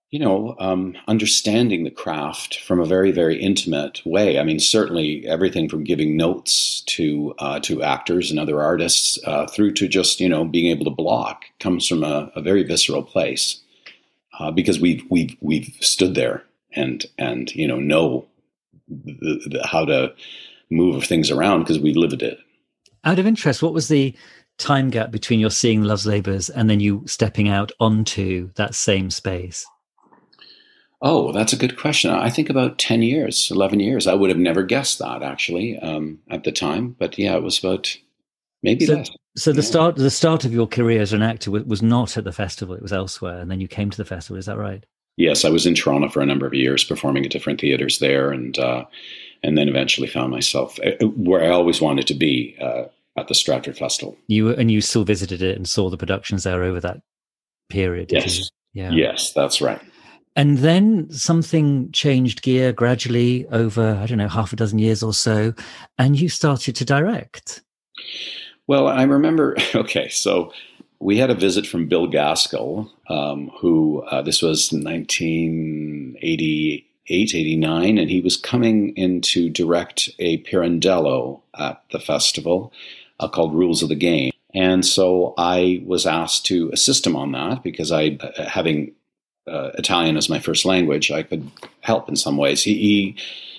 you 0.10 0.20
know, 0.20 0.56
um, 0.60 0.98
understanding 1.08 1.84
the 1.84 1.92
craft 1.92 2.60
from 2.60 2.80
a 2.80 2.86
very, 2.86 3.12
very 3.12 3.40
intimate 3.40 4.02
way. 4.06 4.40
I 4.40 4.44
mean, 4.44 4.60
certainly 4.60 5.26
everything 5.28 5.70
from 5.70 5.84
giving 5.84 6.18
notes 6.18 6.82
to 6.88 7.34
uh, 7.40 7.60
to 7.62 7.84
actors 7.84 8.32
and 8.32 8.40
other 8.40 8.62
artists 8.62 9.20
uh, 9.26 9.48
through 9.48 9.74
to 9.74 9.88
just 9.88 10.20
you 10.20 10.28
know 10.28 10.44
being 10.44 10.72
able 10.72 10.86
to 10.86 10.92
block 10.92 11.46
comes 11.60 11.88
from 11.88 12.04
a, 12.04 12.32
a 12.36 12.42
very 12.42 12.64
visceral 12.64 13.04
place 13.04 13.62
uh, 14.40 14.52
because 14.52 14.80
we've 14.80 15.04
we've 15.10 15.38
we've 15.40 15.72
stood 15.80 16.16
there 16.16 16.44
and 16.74 17.06
and 17.18 17.54
you 17.56 17.68
know 17.68 17.80
know 17.80 18.26
the, 18.88 19.42
the, 19.46 19.68
how 19.68 19.86
to 19.86 20.14
move 20.70 20.96
of 20.96 21.04
things 21.04 21.32
around 21.32 21.60
because 21.60 21.80
we 21.80 21.94
lived 21.94 22.22
it. 22.22 22.38
Out 23.04 23.20
of 23.20 23.26
interest, 23.26 23.64
what 23.64 23.74
was 23.74 23.88
the 23.88 24.16
time 24.58 24.90
gap 24.90 25.12
between 25.12 25.40
your 25.40 25.50
seeing 25.50 25.84
Love's 25.84 26.06
Labours 26.06 26.50
and 26.50 26.70
then 26.70 26.80
you 26.80 27.04
stepping 27.08 27.48
out 27.48 27.72
onto 27.80 28.52
that 28.56 28.76
same 28.76 29.10
space? 29.10 29.66
Oh, 31.02 31.32
that's 31.32 31.54
a 31.54 31.58
good 31.58 31.78
question. 31.78 32.12
I 32.12 32.30
think 32.30 32.50
about 32.50 32.78
10 32.78 33.02
years, 33.02 33.50
11 33.52 33.80
years. 33.80 34.06
I 34.06 34.14
would 34.14 34.30
have 34.30 34.38
never 34.38 34.64
guessed 34.64 35.00
that 35.00 35.24
actually 35.24 35.80
um, 35.80 36.20
at 36.30 36.44
the 36.44 36.52
time. 36.52 36.96
But 37.00 37.18
yeah, 37.18 37.36
it 37.36 37.44
was 37.44 37.58
about 37.58 37.96
maybe 38.64 38.86
so, 38.86 38.96
less. 38.96 39.10
So 39.38 39.54
the 39.54 39.62
yeah. 39.62 39.68
start 39.68 39.96
the 39.96 40.10
start 40.10 40.44
of 40.44 40.52
your 40.52 40.68
career 40.68 41.02
as 41.02 41.14
an 41.14 41.22
actor 41.22 41.52
was 41.52 41.82
not 41.82 42.18
at 42.18 42.26
the 42.26 42.34
festival, 42.34 42.76
it 42.76 42.82
was 42.82 42.92
elsewhere. 42.92 43.40
And 43.40 43.50
then 43.50 43.62
you 43.62 43.70
came 43.70 43.90
to 43.90 43.98
the 43.98 44.04
festival. 44.04 44.38
Is 44.38 44.48
that 44.48 44.58
right? 44.58 44.86
Yes, 45.16 45.46
I 45.46 45.50
was 45.50 45.66
in 45.66 45.76
Toronto 45.76 46.10
for 46.10 46.22
a 46.22 46.26
number 46.26 46.46
of 46.46 46.54
years 46.54 46.84
performing 46.84 47.26
at 47.26 47.32
different 47.32 47.62
theaters 47.62 48.00
there. 48.00 48.32
And 48.32 48.58
uh, 48.60 48.84
and 49.44 49.58
then 49.58 49.70
eventually 49.70 50.08
found 50.08 50.32
myself 50.32 50.80
uh, 50.84 51.06
where 51.08 51.44
I 51.44 51.50
always 51.50 51.82
wanted 51.82 52.08
to 52.08 52.14
be 52.14 52.56
uh, 52.62 52.86
at 53.18 53.28
the 53.28 53.36
Stratford 53.36 53.78
Festival. 53.78 54.18
You 54.28 54.50
and 54.50 54.72
you 54.72 54.82
still 54.82 55.04
visited 55.04 55.42
it 55.42 55.56
and 55.56 55.68
saw 55.68 55.90
the 55.90 55.98
productions 55.98 56.44
there 56.44 56.64
over 56.64 56.80
that 56.82 57.02
period. 57.70 58.12
Yes, 58.12 58.52
yeah, 58.74 58.92
yes, 58.92 59.34
that's 59.34 59.62
right. 59.62 59.82
And 60.36 60.60
then 60.60 61.10
something 61.12 61.92
changed 61.92 62.44
gear 62.44 62.72
gradually 62.72 63.48
over 63.48 64.00
I 64.02 64.06
don't 64.06 64.20
know 64.20 64.28
half 64.28 64.54
a 64.54 64.56
dozen 64.56 64.80
years 64.80 65.04
or 65.04 65.14
so, 65.14 65.54
and 65.98 66.20
you 66.20 66.30
started 66.30 66.76
to 66.76 66.86
direct. 66.86 67.62
Well, 68.68 68.88
I 68.88 69.04
remember. 69.04 69.58
Okay, 69.76 70.10
so 70.10 70.52
we 71.00 71.18
had 71.18 71.30
a 71.30 71.36
visit 71.36 71.66
from 71.66 71.88
Bill 71.88 72.08
Gaskill, 72.08 72.90
um, 73.08 73.52
who 73.60 74.04
uh, 74.12 74.22
this 74.22 74.42
was 74.42 74.72
1980 74.72 76.89
889, 77.10 77.98
and 77.98 78.10
he 78.10 78.22
was 78.22 78.38
coming 78.38 78.96
in 78.96 79.22
to 79.22 79.50
direct 79.50 80.10
a 80.20 80.42
Pirandello 80.44 81.42
at 81.58 81.84
the 81.92 82.00
festival 82.00 82.72
uh, 83.20 83.28
called 83.28 83.54
Rules 83.54 83.82
of 83.84 83.90
the 83.90 83.96
Game. 83.96 84.32
And 84.54 84.86
so 84.86 85.34
I 85.38 85.84
was 85.86 86.06
asked 86.06 86.46
to 86.48 86.70
assist 86.72 87.06
him 87.06 87.16
on 87.16 87.32
that 87.34 87.64
because 87.64 87.92
I, 87.92 88.18
uh, 88.20 88.46
having 88.46 88.94
uh, 89.48 89.72
Italian 89.78 90.18
as 90.18 90.30
my 90.30 90.40
first 90.40 90.66
language, 90.66 91.12
I 91.12 91.24
could 91.24 91.50
help 91.82 92.10
in 92.10 92.16
some 92.16 92.38
ways. 92.38 92.64
He, 92.64 92.74
he, 92.76 93.16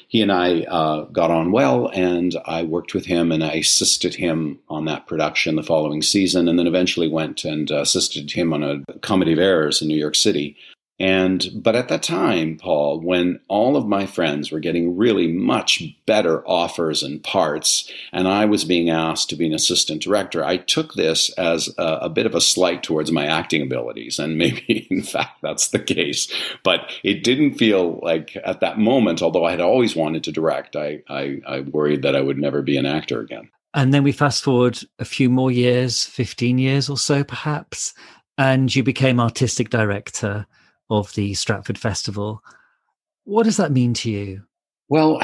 he 0.08 0.22
and 0.22 0.32
I 0.32 0.62
uh, 0.62 1.04
got 1.04 1.30
on 1.30 1.52
well, 1.52 1.88
and 1.94 2.36
I 2.44 2.64
worked 2.64 2.94
with 2.94 3.06
him 3.06 3.30
and 3.30 3.44
I 3.44 3.52
assisted 3.52 4.14
him 4.14 4.58
on 4.68 4.84
that 4.86 5.06
production 5.06 5.54
the 5.54 5.62
following 5.62 6.02
season, 6.02 6.48
and 6.48 6.58
then 6.58 6.66
eventually 6.66 7.08
went 7.08 7.44
and 7.44 7.70
assisted 7.70 8.32
him 8.32 8.52
on 8.52 8.64
a 8.64 8.82
Comedy 9.02 9.32
of 9.32 9.38
Errors 9.38 9.80
in 9.80 9.86
New 9.86 9.96
York 9.96 10.16
City 10.16 10.56
And 11.00 11.50
but 11.54 11.74
at 11.74 11.88
that 11.88 12.02
time, 12.02 12.58
Paul, 12.58 13.00
when 13.00 13.40
all 13.48 13.74
of 13.74 13.88
my 13.88 14.04
friends 14.04 14.52
were 14.52 14.60
getting 14.60 14.98
really 14.98 15.26
much 15.26 15.82
better 16.04 16.46
offers 16.46 17.02
and 17.02 17.24
parts, 17.24 17.90
and 18.12 18.28
I 18.28 18.44
was 18.44 18.66
being 18.66 18.90
asked 18.90 19.30
to 19.30 19.36
be 19.36 19.46
an 19.46 19.54
assistant 19.54 20.02
director, 20.02 20.44
I 20.44 20.58
took 20.58 20.92
this 20.92 21.30
as 21.38 21.70
a, 21.78 22.00
a 22.02 22.08
bit 22.10 22.26
of 22.26 22.34
a 22.34 22.40
slight 22.40 22.82
towards 22.82 23.10
my 23.10 23.24
acting 23.24 23.62
abilities, 23.62 24.18
and 24.18 24.36
maybe 24.36 24.86
in 24.90 25.02
fact 25.02 25.40
that's 25.40 25.68
the 25.68 25.78
case. 25.78 26.30
But 26.62 26.92
it 27.02 27.24
didn't 27.24 27.54
feel 27.54 27.98
like 28.02 28.36
at 28.44 28.60
that 28.60 28.78
moment, 28.78 29.22
although 29.22 29.46
I 29.46 29.52
had 29.52 29.62
always 29.62 29.96
wanted 29.96 30.22
to 30.24 30.32
direct, 30.32 30.76
I, 30.76 31.02
I, 31.08 31.40
I 31.48 31.60
worried 31.60 32.02
that 32.02 32.14
I 32.14 32.20
would 32.20 32.38
never 32.38 32.60
be 32.60 32.76
an 32.76 32.84
actor 32.84 33.20
again. 33.20 33.48
And 33.72 33.94
then 33.94 34.02
we 34.02 34.12
fast 34.12 34.44
forward 34.44 34.78
a 34.98 35.06
few 35.06 35.30
more 35.30 35.50
years, 35.50 36.04
15 36.04 36.58
years 36.58 36.90
or 36.90 36.98
so 36.98 37.24
perhaps, 37.24 37.94
and 38.36 38.74
you 38.74 38.82
became 38.82 39.18
artistic 39.18 39.70
director 39.70 40.46
of 40.90 41.14
the 41.14 41.34
Stratford 41.34 41.78
Festival. 41.78 42.42
What 43.24 43.44
does 43.44 43.56
that 43.56 43.72
mean 43.72 43.94
to 43.94 44.10
you? 44.10 44.42
Well, 44.88 45.20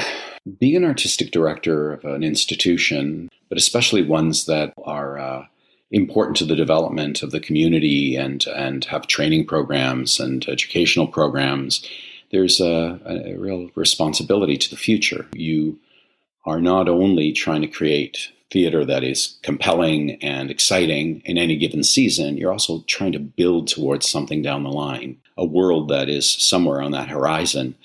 being 0.59 0.77
an 0.77 0.85
artistic 0.85 1.31
director 1.31 1.93
of 1.93 2.05
an 2.05 2.23
institution, 2.23 3.29
but 3.49 3.57
especially 3.57 4.01
ones 4.01 4.45
that 4.45 4.73
are 4.85 5.19
uh, 5.19 5.45
important 5.91 6.37
to 6.37 6.45
the 6.45 6.55
development 6.55 7.21
of 7.21 7.31
the 7.31 7.39
community 7.39 8.15
and 8.15 8.45
and 8.47 8.85
have 8.85 9.07
training 9.07 9.45
programs 9.45 10.19
and 10.19 10.47
educational 10.47 11.07
programs, 11.07 11.85
there's 12.31 12.59
a, 12.59 12.99
a 13.05 13.37
real 13.37 13.69
responsibility 13.75 14.57
to 14.57 14.69
the 14.69 14.75
future. 14.77 15.27
You 15.33 15.79
are 16.45 16.61
not 16.61 16.87
only 16.87 17.33
trying 17.33 17.61
to 17.61 17.67
create 17.67 18.29
theater 18.51 18.85
that 18.85 19.03
is 19.03 19.37
compelling 19.43 20.11
and 20.23 20.49
exciting 20.49 21.21
in 21.25 21.37
any 21.37 21.57
given 21.57 21.83
season, 21.83 22.37
you're 22.37 22.53
also 22.53 22.83
trying 22.87 23.11
to 23.11 23.19
build 23.19 23.67
towards 23.67 24.09
something 24.09 24.41
down 24.41 24.63
the 24.63 24.69
line, 24.69 25.17
a 25.37 25.45
world 25.45 25.89
that 25.89 26.09
is 26.09 26.29
somewhere 26.29 26.81
on 26.81 26.91
that 26.91 27.09
horizon. 27.09 27.75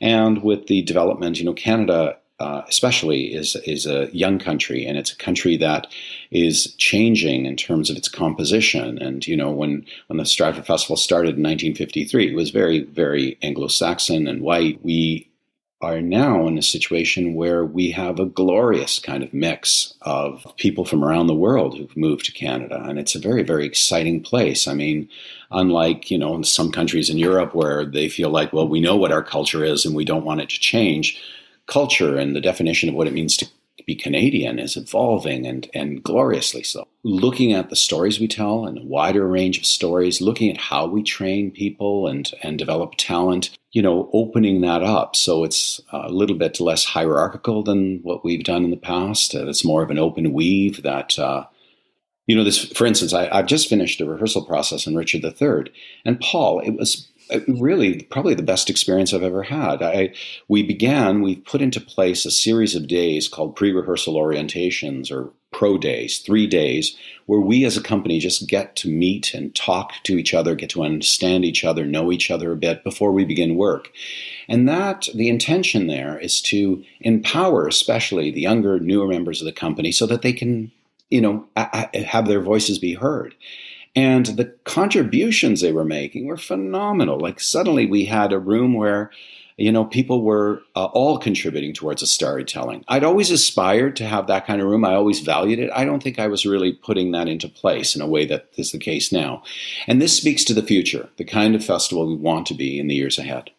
And 0.00 0.42
with 0.42 0.66
the 0.66 0.82
development, 0.82 1.38
you 1.38 1.44
know, 1.44 1.54
Canada 1.54 2.16
uh, 2.40 2.62
especially 2.68 3.34
is 3.34 3.56
is 3.66 3.84
a 3.84 4.08
young 4.12 4.38
country, 4.38 4.86
and 4.86 4.96
it's 4.96 5.12
a 5.12 5.16
country 5.16 5.56
that 5.56 5.88
is 6.30 6.72
changing 6.74 7.46
in 7.46 7.56
terms 7.56 7.90
of 7.90 7.96
its 7.96 8.08
composition. 8.08 8.96
And 8.98 9.26
you 9.26 9.36
know, 9.36 9.50
when 9.50 9.84
when 10.06 10.18
the 10.18 10.24
Stratford 10.24 10.66
Festival 10.66 10.96
started 10.96 11.36
in 11.36 11.42
1953, 11.42 12.30
it 12.30 12.36
was 12.36 12.50
very 12.50 12.84
very 12.84 13.36
Anglo-Saxon 13.42 14.28
and 14.28 14.42
white. 14.42 14.78
We 14.84 15.27
are 15.80 16.00
now 16.00 16.48
in 16.48 16.58
a 16.58 16.62
situation 16.62 17.34
where 17.34 17.64
we 17.64 17.92
have 17.92 18.18
a 18.18 18.26
glorious 18.26 18.98
kind 18.98 19.22
of 19.22 19.32
mix 19.32 19.94
of 20.02 20.44
people 20.56 20.84
from 20.84 21.04
around 21.04 21.28
the 21.28 21.34
world 21.34 21.76
who've 21.76 21.96
moved 21.96 22.24
to 22.26 22.32
Canada. 22.32 22.82
And 22.84 22.98
it's 22.98 23.14
a 23.14 23.20
very, 23.20 23.44
very 23.44 23.64
exciting 23.64 24.20
place. 24.20 24.66
I 24.66 24.74
mean, 24.74 25.08
unlike, 25.52 26.10
you 26.10 26.18
know, 26.18 26.34
in 26.34 26.42
some 26.42 26.72
countries 26.72 27.08
in 27.08 27.18
Europe 27.18 27.54
where 27.54 27.84
they 27.84 28.08
feel 28.08 28.30
like, 28.30 28.52
well, 28.52 28.66
we 28.66 28.80
know 28.80 28.96
what 28.96 29.12
our 29.12 29.22
culture 29.22 29.64
is 29.64 29.84
and 29.84 29.94
we 29.94 30.04
don't 30.04 30.24
want 30.24 30.40
it 30.40 30.48
to 30.48 30.58
change. 30.58 31.16
Culture 31.66 32.16
and 32.16 32.34
the 32.34 32.40
definition 32.40 32.88
of 32.88 32.96
what 32.96 33.06
it 33.06 33.12
means 33.12 33.36
to 33.36 33.48
be 33.88 33.94
Canadian 33.94 34.58
is 34.58 34.76
evolving 34.76 35.46
and, 35.46 35.68
and 35.72 36.02
gloriously 36.04 36.62
so. 36.62 36.86
Looking 37.04 37.54
at 37.54 37.70
the 37.70 37.76
stories 37.76 38.20
we 38.20 38.28
tell 38.28 38.66
and 38.66 38.78
a 38.78 38.84
wider 38.84 39.26
range 39.26 39.56
of 39.56 39.64
stories, 39.64 40.20
looking 40.20 40.50
at 40.50 40.58
how 40.58 40.86
we 40.86 41.02
train 41.02 41.50
people 41.50 42.06
and, 42.06 42.30
and 42.42 42.58
develop 42.58 42.96
talent, 42.98 43.48
you 43.72 43.80
know, 43.80 44.10
opening 44.12 44.60
that 44.60 44.82
up 44.82 45.16
so 45.16 45.42
it's 45.42 45.80
a 45.90 46.10
little 46.10 46.36
bit 46.36 46.60
less 46.60 46.84
hierarchical 46.84 47.62
than 47.62 48.00
what 48.02 48.24
we've 48.26 48.44
done 48.44 48.62
in 48.62 48.70
the 48.70 48.76
past. 48.76 49.34
Uh, 49.34 49.48
it's 49.48 49.64
more 49.64 49.82
of 49.82 49.90
an 49.90 49.98
open 49.98 50.34
weave 50.34 50.82
that, 50.82 51.18
uh, 51.18 51.46
you 52.26 52.36
know, 52.36 52.44
this, 52.44 52.66
for 52.72 52.86
instance, 52.86 53.14
I, 53.14 53.26
I've 53.32 53.46
just 53.46 53.70
finished 53.70 54.02
a 54.02 54.06
rehearsal 54.06 54.44
process 54.44 54.86
in 54.86 54.96
Richard 54.96 55.24
III, 55.24 55.72
and 56.04 56.20
Paul, 56.20 56.60
it 56.60 56.72
was 56.72 57.08
Uh, 57.30 57.40
really 57.46 58.02
probably 58.04 58.34
the 58.34 58.42
best 58.42 58.70
experience 58.70 59.12
I've 59.12 59.22
ever 59.22 59.42
had. 59.42 59.82
I, 59.82 60.14
we 60.48 60.62
began, 60.62 61.20
we 61.22 61.36
put 61.36 61.60
into 61.60 61.80
place 61.80 62.24
a 62.24 62.30
series 62.30 62.74
of 62.74 62.88
days 62.88 63.28
called 63.28 63.56
pre 63.56 63.72
rehearsal 63.72 64.14
orientations 64.14 65.10
or 65.10 65.32
pro 65.50 65.78
days, 65.78 66.18
three 66.18 66.46
days, 66.46 66.96
where 67.26 67.40
we 67.40 67.64
as 67.64 67.76
a 67.76 67.82
company 67.82 68.18
just 68.18 68.48
get 68.48 68.76
to 68.76 68.88
meet 68.88 69.34
and 69.34 69.54
talk 69.54 69.92
to 70.04 70.18
each 70.18 70.34
other, 70.34 70.54
get 70.54 70.70
to 70.70 70.82
understand 70.82 71.44
each 71.44 71.64
other, 71.64 71.86
know 71.86 72.12
each 72.12 72.30
other 72.30 72.52
a 72.52 72.56
bit 72.56 72.84
before 72.84 73.12
we 73.12 73.24
begin 73.24 73.56
work. 73.56 73.90
And 74.48 74.68
that, 74.68 75.08
the 75.14 75.28
intention 75.28 75.86
there 75.86 76.18
is 76.18 76.40
to 76.42 76.84
empower, 77.00 77.66
especially 77.66 78.30
the 78.30 78.42
younger, 78.42 78.78
newer 78.78 79.08
members 79.08 79.40
of 79.40 79.46
the 79.46 79.52
company, 79.52 79.90
so 79.92 80.06
that 80.06 80.22
they 80.22 80.32
can, 80.32 80.70
you 81.10 81.20
know, 81.20 81.46
have 81.56 82.28
their 82.28 82.40
voices 82.40 82.78
be 82.78 82.94
heard. 82.94 83.34
And 83.96 84.26
the 84.26 84.54
contributions 84.64 85.60
they 85.60 85.72
were 85.72 85.84
making 85.84 86.26
were 86.26 86.36
phenomenal. 86.36 87.18
Like 87.18 87.40
suddenly 87.40 87.86
we 87.86 88.04
had 88.04 88.32
a 88.32 88.38
room 88.38 88.74
where, 88.74 89.10
you 89.56 89.72
know, 89.72 89.84
people 89.84 90.22
were 90.22 90.62
uh, 90.76 90.84
all 90.86 91.18
contributing 91.18 91.74
towards 91.74 92.00
a 92.00 92.06
storytelling. 92.06 92.84
I'd 92.86 93.02
always 93.02 93.30
aspired 93.30 93.96
to 93.96 94.06
have 94.06 94.28
that 94.28 94.46
kind 94.46 94.60
of 94.60 94.68
room. 94.68 94.84
I 94.84 94.94
always 94.94 95.20
valued 95.20 95.58
it. 95.58 95.70
I 95.74 95.84
don't 95.84 96.02
think 96.02 96.18
I 96.18 96.28
was 96.28 96.46
really 96.46 96.72
putting 96.72 97.10
that 97.12 97.28
into 97.28 97.48
place 97.48 97.96
in 97.96 98.02
a 98.02 98.06
way 98.06 98.24
that 98.26 98.48
is 98.56 98.70
the 98.70 98.78
case 98.78 99.10
now. 99.10 99.42
And 99.86 100.00
this 100.00 100.16
speaks 100.16 100.44
to 100.44 100.54
the 100.54 100.62
future, 100.62 101.08
the 101.16 101.24
kind 101.24 101.54
of 101.54 101.64
festival 101.64 102.06
we 102.06 102.14
want 102.14 102.46
to 102.46 102.54
be 102.54 102.78
in 102.78 102.86
the 102.86 102.94
years 102.94 103.18
ahead. 103.18 103.50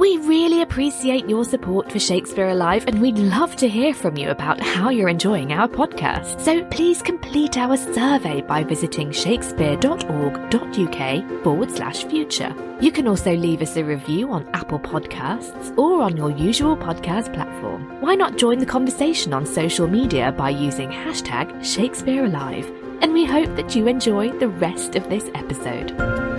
We 0.00 0.16
really 0.16 0.62
appreciate 0.62 1.28
your 1.28 1.44
support 1.44 1.92
for 1.92 1.98
Shakespeare 1.98 2.48
Alive 2.48 2.86
and 2.86 3.02
we'd 3.02 3.18
love 3.18 3.54
to 3.56 3.68
hear 3.68 3.92
from 3.92 4.16
you 4.16 4.30
about 4.30 4.58
how 4.58 4.88
you're 4.88 5.10
enjoying 5.10 5.52
our 5.52 5.68
podcast. 5.68 6.40
So 6.40 6.64
please 6.64 7.02
complete 7.02 7.58
our 7.58 7.76
survey 7.76 8.40
by 8.40 8.64
visiting 8.64 9.12
shakespeare.org.uk 9.12 11.42
forward 11.44 11.70
slash 11.70 12.04
future. 12.04 12.54
You 12.80 12.90
can 12.90 13.06
also 13.06 13.36
leave 13.36 13.60
us 13.60 13.76
a 13.76 13.84
review 13.84 14.32
on 14.32 14.48
Apple 14.54 14.80
Podcasts 14.80 15.76
or 15.76 16.00
on 16.00 16.16
your 16.16 16.30
usual 16.30 16.78
podcast 16.78 17.34
platform. 17.34 18.00
Why 18.00 18.14
not 18.14 18.38
join 18.38 18.58
the 18.58 18.64
conversation 18.64 19.34
on 19.34 19.44
social 19.44 19.86
media 19.86 20.32
by 20.32 20.48
using 20.48 20.88
hashtag 20.88 21.62
Shakespeare 21.62 22.24
Alive? 22.24 22.66
And 23.02 23.12
we 23.12 23.26
hope 23.26 23.54
that 23.56 23.76
you 23.76 23.86
enjoy 23.86 24.30
the 24.38 24.48
rest 24.48 24.96
of 24.96 25.10
this 25.10 25.28
episode. 25.34 26.29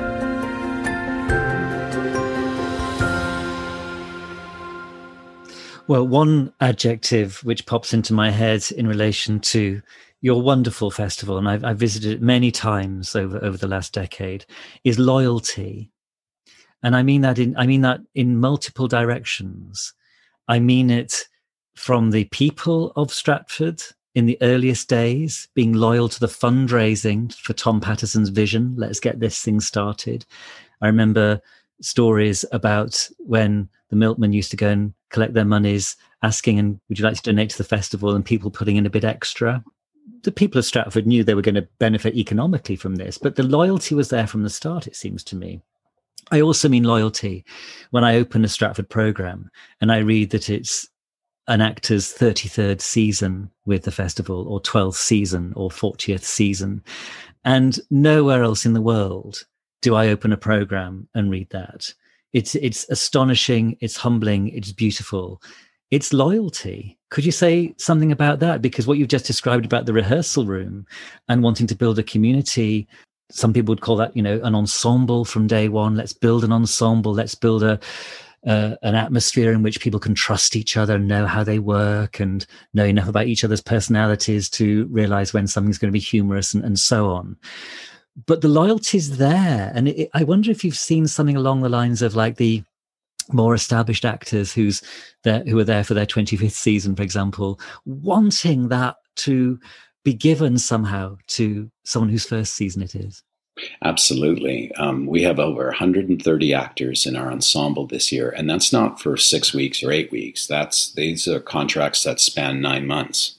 Well, 5.91 6.07
one 6.07 6.53
adjective 6.61 7.43
which 7.43 7.65
pops 7.65 7.93
into 7.93 8.13
my 8.13 8.31
head 8.31 8.63
in 8.71 8.87
relation 8.87 9.41
to 9.41 9.81
your 10.21 10.41
wonderful 10.41 10.89
festival, 10.89 11.37
and 11.37 11.49
I've, 11.49 11.65
I've 11.65 11.79
visited 11.79 12.13
it 12.13 12.21
many 12.21 12.49
times 12.49 13.13
over, 13.13 13.43
over 13.43 13.57
the 13.57 13.67
last 13.67 13.91
decade, 13.91 14.45
is 14.85 14.97
loyalty. 14.97 15.91
And 16.81 16.95
I 16.95 17.03
mean 17.03 17.19
that 17.23 17.39
in 17.39 17.57
I 17.57 17.65
mean 17.67 17.81
that 17.81 17.99
in 18.15 18.39
multiple 18.39 18.87
directions. 18.87 19.93
I 20.47 20.59
mean 20.59 20.89
it 20.89 21.25
from 21.75 22.11
the 22.11 22.23
people 22.23 22.93
of 22.95 23.11
Stratford 23.11 23.81
in 24.15 24.27
the 24.27 24.37
earliest 24.41 24.87
days, 24.87 25.49
being 25.55 25.73
loyal 25.73 26.07
to 26.07 26.21
the 26.21 26.27
fundraising 26.27 27.35
for 27.35 27.51
Tom 27.51 27.81
Patterson's 27.81 28.29
vision. 28.29 28.75
Let's 28.77 29.01
get 29.01 29.19
this 29.19 29.41
thing 29.41 29.59
started. 29.59 30.25
I 30.81 30.87
remember 30.87 31.41
stories 31.81 32.45
about 32.53 33.09
when 33.19 33.67
the 33.89 33.97
milkman 33.97 34.31
used 34.31 34.51
to 34.51 34.57
go 34.57 34.69
and 34.69 34.93
collect 35.11 35.33
their 35.33 35.45
monies, 35.45 35.95
asking, 36.23 36.59
and 36.59 36.79
would 36.89 36.97
you 36.97 37.05
like 37.05 37.15
to 37.15 37.21
donate 37.21 37.51
to 37.51 37.57
the 37.57 37.63
festival? 37.63 38.15
And 38.15 38.25
people 38.25 38.49
putting 38.49 38.77
in 38.77 38.85
a 38.85 38.89
bit 38.89 39.03
extra. 39.03 39.63
The 40.23 40.31
people 40.31 40.59
of 40.59 40.65
Stratford 40.65 41.05
knew 41.05 41.23
they 41.23 41.35
were 41.35 41.41
going 41.41 41.55
to 41.55 41.67
benefit 41.79 42.15
economically 42.15 42.75
from 42.75 42.95
this, 42.95 43.17
but 43.17 43.35
the 43.35 43.43
loyalty 43.43 43.95
was 43.95 44.09
there 44.09 44.27
from 44.27 44.43
the 44.43 44.49
start, 44.49 44.87
it 44.87 44.95
seems 44.95 45.23
to 45.25 45.35
me. 45.35 45.61
I 46.31 46.41
also 46.41 46.69
mean 46.69 46.83
loyalty 46.83 47.43
when 47.89 48.03
I 48.03 48.15
open 48.15 48.45
a 48.45 48.47
Stratford 48.47 48.89
program 48.89 49.49
and 49.81 49.91
I 49.91 49.97
read 49.97 50.29
that 50.31 50.49
it's 50.49 50.87
an 51.47 51.59
actor's 51.59 52.13
33rd 52.13 52.79
season 52.79 53.49
with 53.65 53.83
the 53.83 53.91
festival 53.91 54.47
or 54.47 54.61
12th 54.61 54.95
season 54.95 55.51
or 55.55 55.69
40th 55.69 56.23
season. 56.23 56.83
And 57.43 57.79
nowhere 57.89 58.43
else 58.43 58.65
in 58.65 58.73
the 58.73 58.81
world 58.81 59.43
do 59.81 59.95
I 59.95 60.09
open 60.09 60.31
a 60.31 60.37
program 60.37 61.09
and 61.15 61.31
read 61.31 61.49
that 61.49 61.93
it's 62.33 62.55
it's 62.55 62.87
astonishing 62.89 63.77
it's 63.81 63.97
humbling 63.97 64.49
it's 64.49 64.71
beautiful. 64.71 65.41
It's 65.89 66.13
loyalty. 66.13 66.97
Could 67.09 67.25
you 67.25 67.33
say 67.33 67.75
something 67.77 68.13
about 68.13 68.39
that? 68.39 68.61
Because 68.61 68.87
what 68.87 68.97
you've 68.97 69.09
just 69.09 69.25
described 69.25 69.65
about 69.65 69.85
the 69.85 69.93
rehearsal 69.93 70.45
room 70.45 70.85
and 71.27 71.43
wanting 71.43 71.67
to 71.67 71.75
build 71.75 71.99
a 71.99 72.03
community 72.03 72.87
some 73.31 73.53
people 73.53 73.71
would 73.71 73.81
call 73.81 73.95
that 73.95 74.15
you 74.15 74.21
know 74.21 74.39
an 74.43 74.53
ensemble 74.53 75.25
from 75.25 75.47
day 75.47 75.69
one. 75.69 75.95
Let's 75.95 76.13
build 76.13 76.43
an 76.43 76.51
ensemble. 76.51 77.13
Let's 77.13 77.35
build 77.35 77.63
a 77.63 77.79
uh, 78.45 78.75
an 78.81 78.95
atmosphere 78.95 79.51
in 79.51 79.61
which 79.61 79.79
people 79.79 79.99
can 79.99 80.15
trust 80.15 80.55
each 80.55 80.75
other 80.75 80.95
and 80.95 81.07
know 81.07 81.27
how 81.27 81.43
they 81.43 81.59
work 81.59 82.19
and 82.19 82.45
know 82.73 82.85
enough 82.85 83.07
about 83.07 83.27
each 83.27 83.43
other's 83.43 83.61
personalities 83.61 84.49
to 84.49 84.87
realize 84.87 85.31
when 85.31 85.45
something's 85.45 85.77
going 85.77 85.89
to 85.89 85.93
be 85.93 85.99
humorous 85.99 86.51
and, 86.51 86.65
and 86.65 86.79
so 86.79 87.11
on 87.11 87.37
but 88.25 88.41
the 88.41 88.47
loyalty's 88.47 89.17
there. 89.17 89.71
And 89.73 89.87
it, 89.87 90.09
I 90.13 90.23
wonder 90.23 90.51
if 90.51 90.63
you've 90.63 90.77
seen 90.77 91.07
something 91.07 91.37
along 91.37 91.61
the 91.61 91.69
lines 91.69 92.01
of 92.01 92.15
like 92.15 92.37
the 92.37 92.63
more 93.31 93.53
established 93.53 94.05
actors 94.05 94.53
who's 94.53 94.81
there, 95.23 95.43
who 95.45 95.57
are 95.59 95.63
there 95.63 95.83
for 95.83 95.93
their 95.93 96.05
25th 96.05 96.51
season, 96.51 96.95
for 96.95 97.03
example, 97.03 97.59
wanting 97.85 98.69
that 98.69 98.95
to 99.17 99.59
be 100.03 100.13
given 100.13 100.57
somehow 100.57 101.15
to 101.27 101.69
someone 101.83 102.09
whose 102.09 102.25
first 102.25 102.55
season 102.55 102.81
it 102.81 102.95
is. 102.95 103.23
Absolutely. 103.83 104.71
Um, 104.75 105.05
we 105.05 105.23
have 105.23 105.39
over 105.39 105.65
130 105.65 106.53
actors 106.53 107.05
in 107.05 107.15
our 107.15 107.31
ensemble 107.31 107.85
this 107.85 108.11
year, 108.11 108.29
and 108.29 108.49
that's 108.49 108.71
not 108.71 108.99
for 109.01 109.17
six 109.17 109.53
weeks 109.53 109.83
or 109.83 109.91
eight 109.91 110.11
weeks. 110.11 110.47
That's 110.47 110.91
these 110.93 111.27
are 111.27 111.39
contracts 111.39 112.03
that 112.03 112.19
span 112.19 112.61
nine 112.61 112.87
months. 112.87 113.37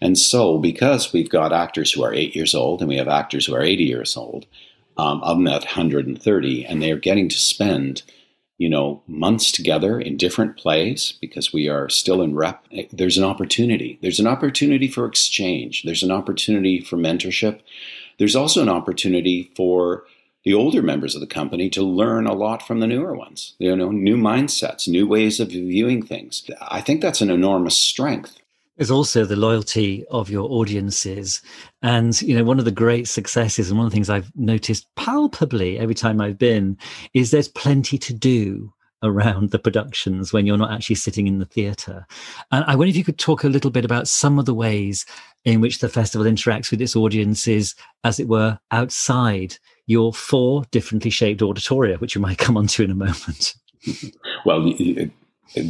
And 0.00 0.18
so, 0.18 0.58
because 0.58 1.12
we've 1.12 1.30
got 1.30 1.52
actors 1.52 1.92
who 1.92 2.04
are 2.04 2.14
eight 2.14 2.36
years 2.36 2.54
old 2.54 2.80
and 2.80 2.88
we 2.88 2.96
have 2.96 3.08
actors 3.08 3.46
who 3.46 3.54
are 3.54 3.62
80 3.62 3.84
years 3.84 4.16
old, 4.16 4.46
um, 4.96 5.22
of 5.22 5.42
that 5.44 5.64
130, 5.64 6.66
and 6.66 6.82
they 6.82 6.92
are 6.92 6.98
getting 6.98 7.28
to 7.28 7.38
spend, 7.38 8.02
you 8.58 8.68
know, 8.68 9.02
months 9.06 9.52
together 9.52 10.00
in 10.00 10.16
different 10.16 10.56
plays 10.56 11.14
because 11.20 11.52
we 11.52 11.68
are 11.68 11.88
still 11.88 12.20
in 12.20 12.34
rep. 12.34 12.64
There's 12.92 13.18
an 13.18 13.24
opportunity. 13.24 13.98
There's 14.02 14.20
an 14.20 14.26
opportunity 14.26 14.88
for 14.88 15.06
exchange. 15.06 15.84
There's 15.84 16.02
an 16.02 16.10
opportunity 16.10 16.80
for 16.80 16.96
mentorship. 16.96 17.60
There's 18.18 18.36
also 18.36 18.62
an 18.62 18.68
opportunity 18.68 19.50
for 19.56 20.04
the 20.44 20.54
older 20.54 20.82
members 20.82 21.14
of 21.14 21.20
the 21.20 21.26
company 21.26 21.68
to 21.70 21.82
learn 21.82 22.26
a 22.26 22.32
lot 22.32 22.66
from 22.66 22.80
the 22.80 22.86
newer 22.86 23.14
ones. 23.14 23.54
You 23.58 23.74
know, 23.76 23.90
new 23.90 24.16
mindsets, 24.16 24.88
new 24.88 25.06
ways 25.06 25.40
of 25.40 25.48
viewing 25.48 26.02
things. 26.02 26.48
I 26.60 26.80
think 26.80 27.00
that's 27.00 27.20
an 27.20 27.30
enormous 27.30 27.76
strength. 27.76 28.38
There's 28.76 28.90
also 28.92 29.24
the 29.24 29.36
loyalty 29.36 30.04
of 30.08 30.30
your 30.30 30.48
audiences. 30.50 31.42
And, 31.82 32.20
you 32.22 32.36
know, 32.36 32.44
one 32.44 32.60
of 32.60 32.64
the 32.64 32.70
great 32.70 33.08
successes 33.08 33.70
and 33.70 33.76
one 33.76 33.86
of 33.86 33.92
the 33.92 33.96
things 33.96 34.08
I've 34.08 34.30
noticed 34.36 34.86
palpably 34.94 35.78
every 35.78 35.96
time 35.96 36.20
I've 36.20 36.38
been 36.38 36.78
is 37.12 37.30
there's 37.30 37.48
plenty 37.48 37.98
to 37.98 38.14
do 38.14 38.72
around 39.02 39.50
the 39.50 39.58
productions 39.58 40.32
when 40.32 40.46
you're 40.46 40.56
not 40.56 40.72
actually 40.72 40.96
sitting 40.96 41.26
in 41.26 41.38
the 41.38 41.44
theatre. 41.44 42.06
And 42.50 42.64
I 42.64 42.74
wonder 42.74 42.90
if 42.90 42.96
you 42.96 43.04
could 43.04 43.18
talk 43.18 43.44
a 43.44 43.48
little 43.48 43.70
bit 43.70 43.84
about 43.84 44.08
some 44.08 44.38
of 44.38 44.46
the 44.46 44.54
ways 44.54 45.06
in 45.44 45.60
which 45.60 45.78
the 45.78 45.88
festival 45.88 46.26
interacts 46.26 46.70
with 46.70 46.80
its 46.80 46.96
audiences, 46.96 47.74
as 48.04 48.18
it 48.18 48.28
were, 48.28 48.58
outside 48.70 49.56
your 49.86 50.12
four 50.12 50.64
differently 50.70 51.10
shaped 51.10 51.40
auditoria, 51.40 52.00
which 52.00 52.14
you 52.14 52.20
might 52.20 52.38
come 52.38 52.56
onto 52.56 52.82
in 52.82 52.90
a 52.90 52.94
moment. 52.94 53.54
Well, 54.44 54.72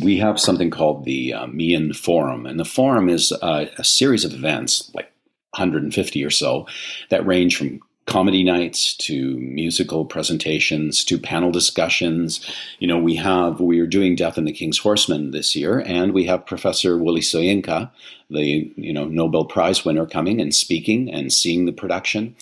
we 0.02 0.18
have 0.18 0.40
something 0.40 0.70
called 0.70 1.04
the 1.04 1.32
uh, 1.32 1.46
Forum, 1.94 2.46
and 2.46 2.58
the 2.58 2.64
Forum 2.64 3.08
is 3.08 3.32
uh, 3.32 3.66
a 3.76 3.84
series 3.84 4.24
of 4.24 4.34
events, 4.34 4.90
like 4.94 5.10
150 5.50 6.24
or 6.24 6.30
so, 6.30 6.66
that 7.10 7.26
range 7.26 7.56
from 7.56 7.80
comedy 8.08 8.42
nights 8.42 8.94
to 8.96 9.36
musical 9.36 10.06
presentations 10.06 11.04
to 11.04 11.18
panel 11.18 11.52
discussions. 11.52 12.44
You 12.78 12.88
know, 12.88 12.98
we 12.98 13.14
have 13.16 13.60
we 13.60 13.78
are 13.80 13.86
doing 13.86 14.16
Death 14.16 14.38
and 14.38 14.48
the 14.48 14.52
King's 14.52 14.78
Horseman 14.78 15.30
this 15.30 15.54
year, 15.54 15.80
and 15.80 16.12
we 16.12 16.24
have 16.24 16.46
Professor 16.46 16.96
Wole 16.96 17.18
Soyinka, 17.18 17.90
the 18.30 18.72
you 18.76 18.92
know 18.92 19.04
Nobel 19.04 19.44
Prize 19.44 19.84
winner, 19.84 20.06
coming 20.06 20.40
and 20.40 20.54
speaking 20.54 21.12
and 21.12 21.32
seeing 21.32 21.66
the 21.66 21.72
production. 21.72 22.34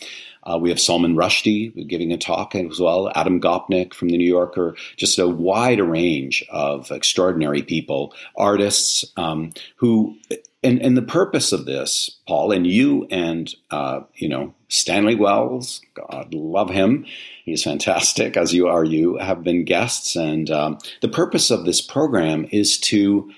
Uh, 0.45 0.57
we 0.57 0.69
have 0.69 0.81
Salman 0.81 1.17
Rushdie 1.17 1.89
giving 1.89 2.13
a 2.13 2.17
talk 2.17 2.55
as 2.55 2.79
well, 2.79 3.11
Adam 3.17 3.41
Gopnik 3.41 3.93
from 3.93 4.11
the 4.11 4.17
New 4.17 4.29
Yorker, 4.29 4.77
just 4.97 5.19
a 5.19 5.27
wide 5.27 5.81
range 5.81 6.45
of 6.51 6.93
extraordinary 6.93 7.63
people, 7.63 8.15
artists 8.37 9.05
um, 9.17 9.53
who, 9.75 10.17
and, 10.67 10.83
and 10.83 10.97
the 10.97 11.03
purpose 11.03 11.53
of 11.53 11.65
this, 11.65 12.19
Paul, 12.27 12.53
and 12.53 12.67
you 12.67 13.07
and, 13.11 13.55
uh, 13.71 14.01
you 14.15 14.29
know, 14.29 14.53
Stanley 14.69 15.15
Wells, 15.15 15.81
God 15.95 16.35
love 16.35 16.71
him. 16.71 17.07
He's 17.45 17.63
fantastic, 17.63 18.37
as 18.37 18.53
you 18.53 18.67
are 18.67 18.85
you, 18.85 19.17
have 19.19 19.45
been 19.45 19.65
guests. 19.65 20.17
And 20.17 20.51
um, 20.51 20.79
the 21.03 21.09
purpose 21.09 21.51
of 21.51 21.65
this 21.65 21.81
program 21.81 22.47
is 22.51 22.79
to 22.81 23.31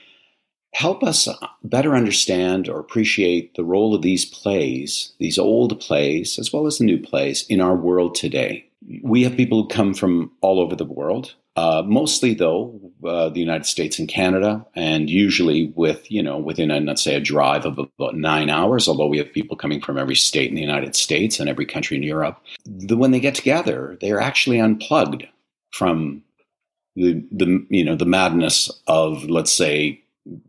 help 0.72 1.02
us 1.02 1.28
better 1.62 1.94
understand 1.94 2.68
or 2.68 2.80
appreciate 2.80 3.54
the 3.54 3.64
role 3.64 3.94
of 3.94 4.02
these 4.02 4.24
plays, 4.24 5.12
these 5.18 5.38
old 5.38 5.78
plays, 5.80 6.38
as 6.38 6.52
well 6.52 6.66
as 6.66 6.78
the 6.78 6.84
new 6.84 6.98
plays, 6.98 7.44
in 7.48 7.60
our 7.60 7.76
world 7.76 8.14
today. 8.14 8.66
We 9.02 9.22
have 9.24 9.36
people 9.36 9.62
who 9.62 9.68
come 9.68 9.92
from 9.92 10.32
all 10.40 10.60
over 10.60 10.76
the 10.76 10.84
world, 10.84 11.34
uh, 11.58 11.82
mostly 11.86 12.34
though 12.34 12.78
uh, 13.04 13.28
the 13.28 13.40
United 13.40 13.66
States 13.66 13.98
and 13.98 14.08
Canada, 14.08 14.64
and 14.74 15.10
usually 15.10 15.72
with 15.74 16.10
you 16.10 16.22
know 16.22 16.38
within 16.38 16.70
a, 16.70 16.80
let's 16.80 17.02
say 17.02 17.14
a 17.14 17.20
drive 17.20 17.64
of 17.64 17.78
about 17.78 18.14
nine 18.16 18.50
hours. 18.50 18.88
Although 18.88 19.08
we 19.08 19.18
have 19.18 19.32
people 19.32 19.56
coming 19.56 19.80
from 19.80 19.98
every 19.98 20.16
state 20.16 20.50
in 20.50 20.54
the 20.54 20.68
United 20.72 20.94
States 20.94 21.40
and 21.40 21.48
every 21.48 21.66
country 21.66 21.96
in 21.96 22.02
Europe, 22.02 22.38
the, 22.64 22.96
when 22.96 23.10
they 23.10 23.20
get 23.20 23.34
together, 23.34 23.98
they 24.00 24.10
are 24.12 24.20
actually 24.20 24.58
unplugged 24.60 25.26
from 25.72 26.22
the 26.96 27.24
the 27.32 27.66
you 27.70 27.84
know 27.84 27.96
the 27.96 28.06
madness 28.18 28.70
of 28.86 29.28
let's 29.28 29.52
say 29.52 30.02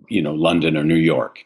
you 0.07 0.21
know, 0.21 0.33
London 0.33 0.77
or 0.77 0.83
New 0.83 0.95
York. 0.95 1.45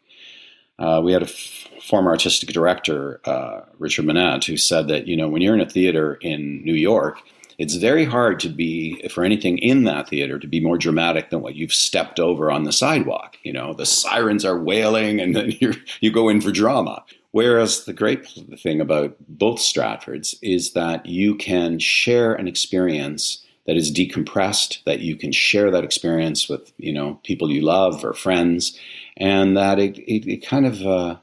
Uh, 0.80 1.02
we 1.04 1.14
had 1.14 1.22
a 1.22 1.26
f- 1.26 1.68
former 1.82 2.12
artistic 2.12 2.50
director, 2.50 3.22
uh, 3.26 3.62
Richard 3.78 4.06
Monette, 4.06 4.46
who 4.46 4.58
said 4.58 4.88
that, 4.88 5.08
you 5.08 5.16
know, 5.16 5.28
when 5.28 5.42
you're 5.42 5.54
in 5.54 5.62
a 5.62 5.70
theater 5.70 6.16
in 6.16 6.64
New 6.64 6.74
York, 6.74 7.20
it's 7.64 7.76
very 7.76 8.04
hard 8.04 8.42
to 8.42 8.50
be, 8.50 9.02
for 9.08 9.24
anything 9.24 9.58
in 9.58 9.86
that 9.86 10.10
theater, 10.10 10.38
to 10.38 10.48
be 10.48 10.60
more 10.60 10.78
dramatic 10.78 11.30
than 11.30 11.40
what 11.40 11.56
you've 11.56 11.74
stepped 11.74 12.20
over 12.20 12.52
on 12.52 12.66
the 12.66 12.74
sidewalk. 12.74 13.38
You 13.44 13.54
know, 13.54 13.74
the 13.74 13.86
sirens 13.86 14.44
are 14.44 14.62
wailing 14.62 15.22
and 15.22 15.34
then 15.34 15.54
you 15.62 15.74
you 16.02 16.12
go 16.12 16.28
in 16.28 16.42
for 16.42 16.52
drama. 16.52 17.06
Whereas 17.32 17.86
the 17.86 17.94
great 17.94 18.28
thing 18.60 18.82
about 18.82 19.16
both 19.30 19.60
Stratfords 19.60 20.36
is 20.42 20.74
that 20.74 21.06
you 21.06 21.36
can 21.36 21.80
share 21.80 22.34
an 22.34 22.50
experience 22.50 23.44
that 23.66 23.78
is 23.78 23.94
decompressed, 23.94 24.84
that 24.84 25.00
you 25.00 25.16
can 25.16 25.32
share 25.32 25.72
that 25.72 25.86
experience 25.86 26.50
with 26.50 26.74
you 26.78 26.92
know 26.92 27.22
people 27.24 27.50
you 27.50 27.62
love 27.62 28.04
or 28.04 28.14
friends, 28.14 28.78
and 29.16 29.56
that 29.56 29.80
it 29.80 29.98
it, 30.00 30.28
it 30.28 30.46
kind 30.46 30.66
of 30.66 30.82
uh, 30.86 31.16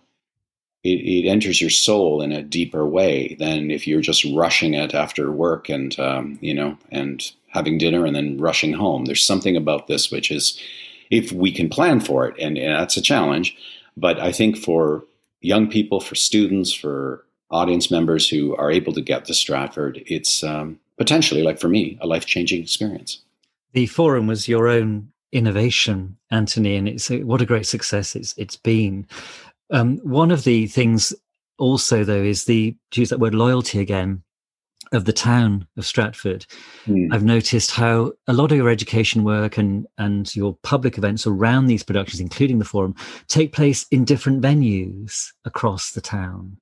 it, 0.83 0.89
it, 0.89 1.29
enters 1.29 1.61
your 1.61 1.71
soul 1.71 2.23
in 2.23 2.33
a 2.33 2.43
deeper 2.43 2.87
way 2.87 3.37
than 3.39 3.71
if 3.71 3.87
you're 3.87 4.01
just 4.01 4.25
rushing 4.35 4.75
it 4.75 4.95
after 4.95 5.31
work 5.31 5.69
and 5.69 5.99
um, 6.01 6.39
you 6.41 6.55
know 6.55 6.77
and 6.91 7.33
having 7.51 7.79
dinner 7.79 8.07
and 8.07 8.17
then 8.17 8.39
rushing 8.39 8.73
home. 8.73 9.05
There's 9.05 9.25
something 9.25 9.57
about 9.57 9.87
this 9.87 10.11
which 10.11 10.31
is, 10.31 10.59
if 11.11 11.33
we 11.33 11.53
can 11.53 11.69
plan 11.69 12.01
for 12.01 12.27
it, 12.27 12.35
and, 12.41 12.57
and 12.57 12.81
that's 12.81 12.97
a 12.97 13.03
challenge. 13.03 13.57
But 13.97 14.19
I 14.21 14.33
think 14.33 14.57
for 14.57 15.05
young 15.41 15.69
people, 15.69 16.01
for 16.01 16.15
students, 16.15 16.73
for 16.73 17.25
audience 17.51 17.91
members 17.91 18.29
who 18.29 18.55
are 18.57 18.71
able 18.71 18.93
to 18.93 19.01
get 19.01 19.25
to 19.25 19.35
Stratford, 19.35 20.03
it's 20.07 20.45
um, 20.45 20.79
potentially, 20.97 21.43
like 21.43 21.59
for 21.59 21.69
me, 21.69 21.99
a 22.01 22.07
life 22.07 22.27
changing 22.27 22.63
experience. 22.63 23.21
The 23.73 23.87
forum 23.87 24.29
was 24.29 24.49
your 24.49 24.69
own 24.69 25.11
innovation, 25.33 26.17
Antoni, 26.33 26.79
and 26.79 26.89
it's 26.89 27.09
what 27.11 27.43
a 27.43 27.47
great 27.47 27.67
success 27.67 28.15
it's 28.15 28.35
it's 28.37 28.57
been. 28.57 29.07
Um, 29.71 29.99
one 29.99 30.31
of 30.31 30.45
the 30.45 30.67
things 30.67 31.15
also, 31.59 32.05
though, 32.05 32.23
is 32.23 32.45
the 32.45 32.77
to 32.93 33.01
use 33.01 33.11
that 33.11 33.21
word 33.21 33.35
loyalty 33.35 33.79
again 33.81 34.23
of 34.93 35.05
the 35.05 35.13
town 35.13 35.67
of 35.77 35.87
Stratford. 35.87 36.47
Mm. 36.87 37.15
I've 37.15 37.23
noticed 37.23 37.71
how 37.71 38.13
a 38.27 38.33
lot 38.33 38.51
of 38.51 38.59
your 38.59 38.71
education 38.71 39.23
work 39.23 39.59
and 39.59 39.87
and 39.99 40.35
your 40.35 40.57
public 40.63 40.99
events 40.99 41.27
around 41.27 41.67
these 41.67 41.83
productions, 41.83 42.21
including 42.21 42.59
the 42.59 42.65
forum, 42.65 42.95
take 43.29 43.53
place 43.53 43.87
in 43.91 44.05
different 44.05 44.43
venues 44.43 45.29
across 45.45 45.93
the 45.93 46.01
town, 46.01 46.57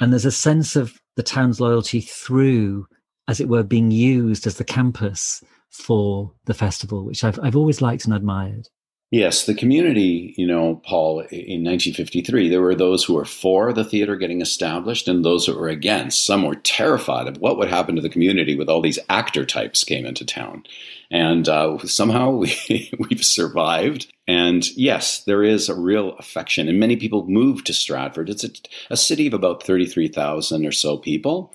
and 0.00 0.12
there's 0.12 0.24
a 0.24 0.32
sense 0.32 0.76
of 0.76 1.00
the 1.16 1.22
town's 1.22 1.60
loyalty 1.60 2.00
through 2.00 2.86
as 3.28 3.40
it 3.40 3.48
were, 3.48 3.62
being 3.62 3.90
used 3.90 4.46
as 4.46 4.56
the 4.56 4.64
campus 4.64 5.42
for 5.70 6.32
the 6.44 6.54
festival, 6.54 7.04
which 7.04 7.24
I've, 7.24 7.38
I've 7.42 7.56
always 7.56 7.82
liked 7.82 8.04
and 8.04 8.14
admired. 8.14 8.68
Yes, 9.12 9.46
the 9.46 9.54
community, 9.54 10.34
you 10.36 10.48
know, 10.48 10.82
Paul, 10.84 11.20
in 11.20 11.62
1953, 11.62 12.48
there 12.48 12.60
were 12.60 12.74
those 12.74 13.04
who 13.04 13.14
were 13.14 13.24
for 13.24 13.72
the 13.72 13.84
theater 13.84 14.16
getting 14.16 14.40
established 14.40 15.06
and 15.06 15.24
those 15.24 15.46
who 15.46 15.56
were 15.56 15.68
against. 15.68 16.26
Some 16.26 16.42
were 16.42 16.56
terrified 16.56 17.28
of 17.28 17.38
what 17.38 17.56
would 17.56 17.68
happen 17.68 17.94
to 17.94 18.02
the 18.02 18.08
community 18.08 18.56
with 18.56 18.68
all 18.68 18.82
these 18.82 18.98
actor 19.08 19.46
types 19.46 19.84
came 19.84 20.06
into 20.06 20.24
town. 20.24 20.64
And 21.10 21.48
uh, 21.48 21.78
somehow 21.78 22.30
we, 22.68 22.92
we've 22.98 23.24
survived. 23.24 24.12
And 24.28 24.66
yes, 24.76 25.22
there 25.24 25.42
is 25.42 25.68
a 25.68 25.74
real 25.74 26.14
affection. 26.18 26.68
And 26.68 26.80
many 26.80 26.96
people 26.96 27.26
move 27.26 27.64
to 27.64 27.72
Stratford. 27.72 28.28
It's 28.28 28.44
a, 28.44 28.50
a 28.90 28.96
city 28.96 29.26
of 29.26 29.34
about 29.34 29.62
33,000 29.62 30.66
or 30.66 30.72
so 30.72 30.96
people. 30.96 31.52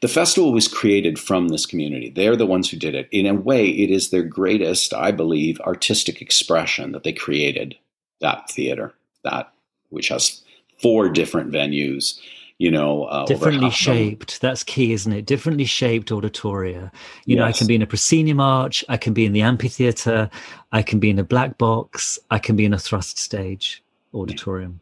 The 0.00 0.08
festival 0.08 0.52
was 0.52 0.68
created 0.68 1.18
from 1.18 1.48
this 1.48 1.66
community. 1.66 2.10
They're 2.10 2.36
the 2.36 2.46
ones 2.46 2.70
who 2.70 2.78
did 2.78 2.94
it. 2.94 3.08
In 3.10 3.26
a 3.26 3.34
way, 3.34 3.68
it 3.68 3.90
is 3.90 4.10
their 4.10 4.22
greatest, 4.22 4.94
I 4.94 5.12
believe, 5.12 5.60
artistic 5.60 6.22
expression 6.22 6.92
that 6.92 7.04
they 7.04 7.12
created 7.12 7.76
that 8.20 8.50
theater, 8.50 8.94
that 9.22 9.52
which 9.90 10.08
has 10.08 10.42
four 10.80 11.08
different 11.08 11.52
venues 11.52 12.18
you 12.58 12.72
know, 12.72 13.04
uh, 13.04 13.24
differently 13.24 13.70
shaped. 13.70 14.40
That's 14.40 14.64
key, 14.64 14.92
isn't 14.92 15.12
it? 15.12 15.26
Differently 15.26 15.64
shaped 15.64 16.10
auditoria. 16.10 16.90
You 17.24 17.36
yes. 17.36 17.38
know, 17.38 17.44
I 17.44 17.52
can 17.52 17.66
be 17.68 17.76
in 17.76 17.82
a 17.82 17.86
proscenium 17.86 18.40
arch, 18.40 18.84
I 18.88 18.96
can 18.96 19.14
be 19.14 19.24
in 19.24 19.32
the 19.32 19.42
amphitheater, 19.42 20.28
I 20.72 20.82
can 20.82 20.98
be 20.98 21.10
in 21.10 21.18
a 21.20 21.24
black 21.24 21.56
box, 21.56 22.18
I 22.30 22.40
can 22.40 22.56
be 22.56 22.64
in 22.64 22.74
a 22.74 22.78
thrust 22.78 23.18
stage 23.18 23.82
auditorium. 24.12 24.80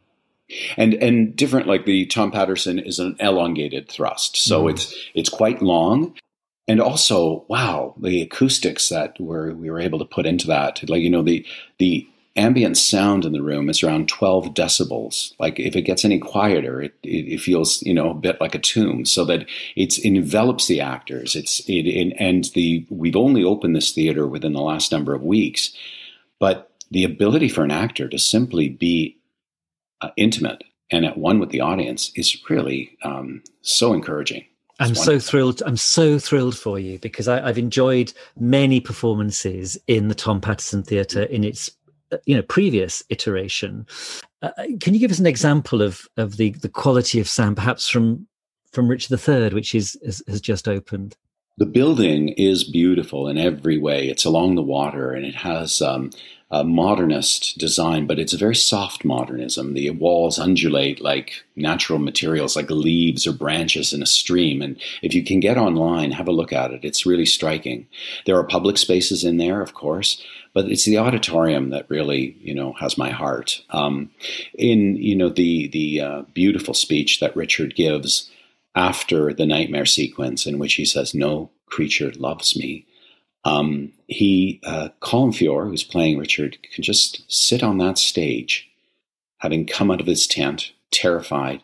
And 0.75 0.93
and 0.95 1.35
different, 1.35 1.67
like 1.67 1.85
the 1.85 2.05
Tom 2.07 2.31
Patterson 2.31 2.79
is 2.79 2.99
an 2.99 3.15
elongated 3.19 3.89
thrust, 3.89 4.37
so 4.37 4.63
mm. 4.63 4.71
it's 4.71 4.95
it's 5.13 5.29
quite 5.29 5.61
long, 5.61 6.15
and 6.69 6.81
also 6.81 7.45
wow, 7.49 7.93
the 8.01 8.21
acoustics 8.21 8.87
that 8.89 9.19
were 9.19 9.53
we 9.53 9.69
were 9.69 9.81
able 9.81 9.99
to 9.99 10.05
put 10.05 10.25
into 10.25 10.47
that, 10.47 10.89
like 10.89 11.01
you 11.01 11.09
know 11.09 11.21
the 11.21 11.45
the 11.79 12.07
ambient 12.37 12.77
sound 12.77 13.25
in 13.25 13.33
the 13.33 13.41
room 13.41 13.69
is 13.69 13.83
around 13.83 14.07
12 14.07 14.53
decibels. 14.53 15.33
Like 15.39 15.59
if 15.59 15.75
it 15.75 15.81
gets 15.81 16.05
any 16.05 16.19
quieter, 16.19 16.81
it, 16.81 16.93
it, 17.03 17.33
it 17.33 17.41
feels, 17.41 17.81
you 17.81 17.93
know, 17.93 18.11
a 18.11 18.15
bit 18.15 18.39
like 18.39 18.55
a 18.55 18.59
tomb 18.59 19.05
so 19.05 19.25
that 19.25 19.45
it's, 19.75 19.97
it 19.97 20.13
envelops 20.15 20.67
the 20.67 20.79
actors. 20.79 21.35
It's, 21.35 21.61
it, 21.67 22.15
and 22.19 22.45
the, 22.53 22.85
we've 22.89 23.15
only 23.15 23.43
opened 23.43 23.75
this 23.75 23.91
theater 23.91 24.27
within 24.27 24.53
the 24.53 24.61
last 24.61 24.91
number 24.91 25.13
of 25.13 25.23
weeks, 25.23 25.75
but 26.39 26.71
the 26.91 27.03
ability 27.03 27.49
for 27.49 27.63
an 27.63 27.71
actor 27.71 28.07
to 28.07 28.19
simply 28.19 28.69
be 28.69 29.17
uh, 30.01 30.09
intimate 30.15 30.63
and 30.91 31.05
at 31.05 31.17
one 31.17 31.39
with 31.39 31.49
the 31.49 31.61
audience 31.61 32.11
is 32.15 32.37
really 32.49 32.97
um, 33.03 33.43
so 33.61 33.93
encouraging. 33.93 34.45
I'm 34.79 34.95
so 34.95 35.17
thrilled. 35.17 35.63
I'm 35.65 35.77
so 35.77 36.19
thrilled 36.19 36.55
for 36.55 36.77
you 36.77 36.99
because 36.99 37.27
I, 37.27 37.47
have 37.47 37.57
enjoyed 37.57 38.13
many 38.39 38.79
performances 38.79 39.77
in 39.87 40.07
the 40.07 40.15
Tom 40.15 40.39
Patterson 40.39 40.83
Theatre 40.83 41.23
in 41.23 41.43
its 41.43 41.71
you 42.25 42.35
know 42.35 42.41
previous 42.41 43.03
iteration. 43.09 43.85
Uh, 44.41 44.51
can 44.79 44.93
you 44.93 44.99
give 44.99 45.11
us 45.11 45.19
an 45.19 45.25
example 45.25 45.81
of 45.81 46.07
of 46.17 46.37
the 46.37 46.51
the 46.51 46.69
quality 46.69 47.19
of 47.19 47.27
sound, 47.27 47.55
perhaps 47.55 47.87
from 47.87 48.27
from 48.71 48.87
Richard 48.87 49.19
III, 49.27 49.49
which 49.49 49.73
is 49.73 49.97
has, 50.05 50.23
has 50.27 50.41
just 50.41 50.67
opened? 50.67 51.15
The 51.57 51.65
building 51.65 52.29
is 52.29 52.63
beautiful 52.63 53.27
in 53.27 53.37
every 53.37 53.79
way. 53.79 54.07
It's 54.07 54.25
along 54.25 54.55
the 54.55 54.61
water 54.61 55.11
and 55.11 55.25
it 55.25 55.33
has 55.33 55.81
um, 55.81 56.11
a 56.51 56.63
modernist 56.63 57.57
design, 57.57 58.05
but 58.05 58.19
it's 58.19 58.31
a 58.31 58.37
very 58.37 58.55
soft 58.55 59.03
modernism. 59.03 59.73
The 59.73 59.89
walls 59.89 60.37
undulate 60.37 61.01
like 61.01 61.43
natural 61.55 61.99
materials, 61.99 62.55
like 62.55 62.69
leaves 62.69 63.27
or 63.27 63.33
branches 63.33 63.91
in 63.91 64.01
a 64.01 64.05
stream. 64.05 64.61
And 64.61 64.79
if 65.01 65.13
you 65.13 65.23
can 65.23 65.39
get 65.39 65.57
online, 65.57 66.11
have 66.11 66.27
a 66.27 66.31
look 66.31 66.53
at 66.53 66.71
it. 66.71 66.85
It's 66.85 67.05
really 67.05 67.25
striking. 67.25 67.87
There 68.25 68.37
are 68.37 68.43
public 68.45 68.77
spaces 68.77 69.23
in 69.23 69.37
there, 69.37 69.61
of 69.61 69.73
course, 69.73 70.23
but 70.57 70.71
it's 70.71 70.85
the 70.85 70.97
auditorium 70.97 71.69
that 71.69 71.87
really 71.87 72.35
you 72.41 72.51
know 72.51 72.73
has 72.79 72.97
my 72.97 73.11
heart. 73.11 73.63
Um, 73.69 74.09
in 74.57 74.95
you 74.95 75.15
know 75.15 75.29
the 75.29 75.67
the 75.67 76.01
uh, 76.01 76.21
beautiful 76.33 76.73
speech 76.73 77.19
that 77.19 77.35
Richard 77.35 77.75
gives 77.75 78.27
after 78.73 79.35
the 79.35 79.45
nightmare 79.45 79.85
sequence, 79.85 80.47
in 80.47 80.57
which 80.57 80.73
he 80.73 80.83
says, 80.83 81.13
"No 81.13 81.51
creature 81.67 82.11
loves 82.15 82.57
me." 82.57 82.87
Um, 83.45 83.91
he 84.07 84.59
uh, 84.65 84.89
Colm 84.99 85.29
Feore, 85.31 85.69
who's 85.69 85.83
playing 85.83 86.17
Richard, 86.17 86.57
can 86.73 86.83
just 86.83 87.31
sit 87.31 87.61
on 87.61 87.77
that 87.77 87.99
stage, 87.99 88.67
having 89.37 89.67
come 89.67 89.91
out 89.91 90.01
of 90.01 90.07
his 90.07 90.25
tent, 90.25 90.71
terrified, 90.89 91.61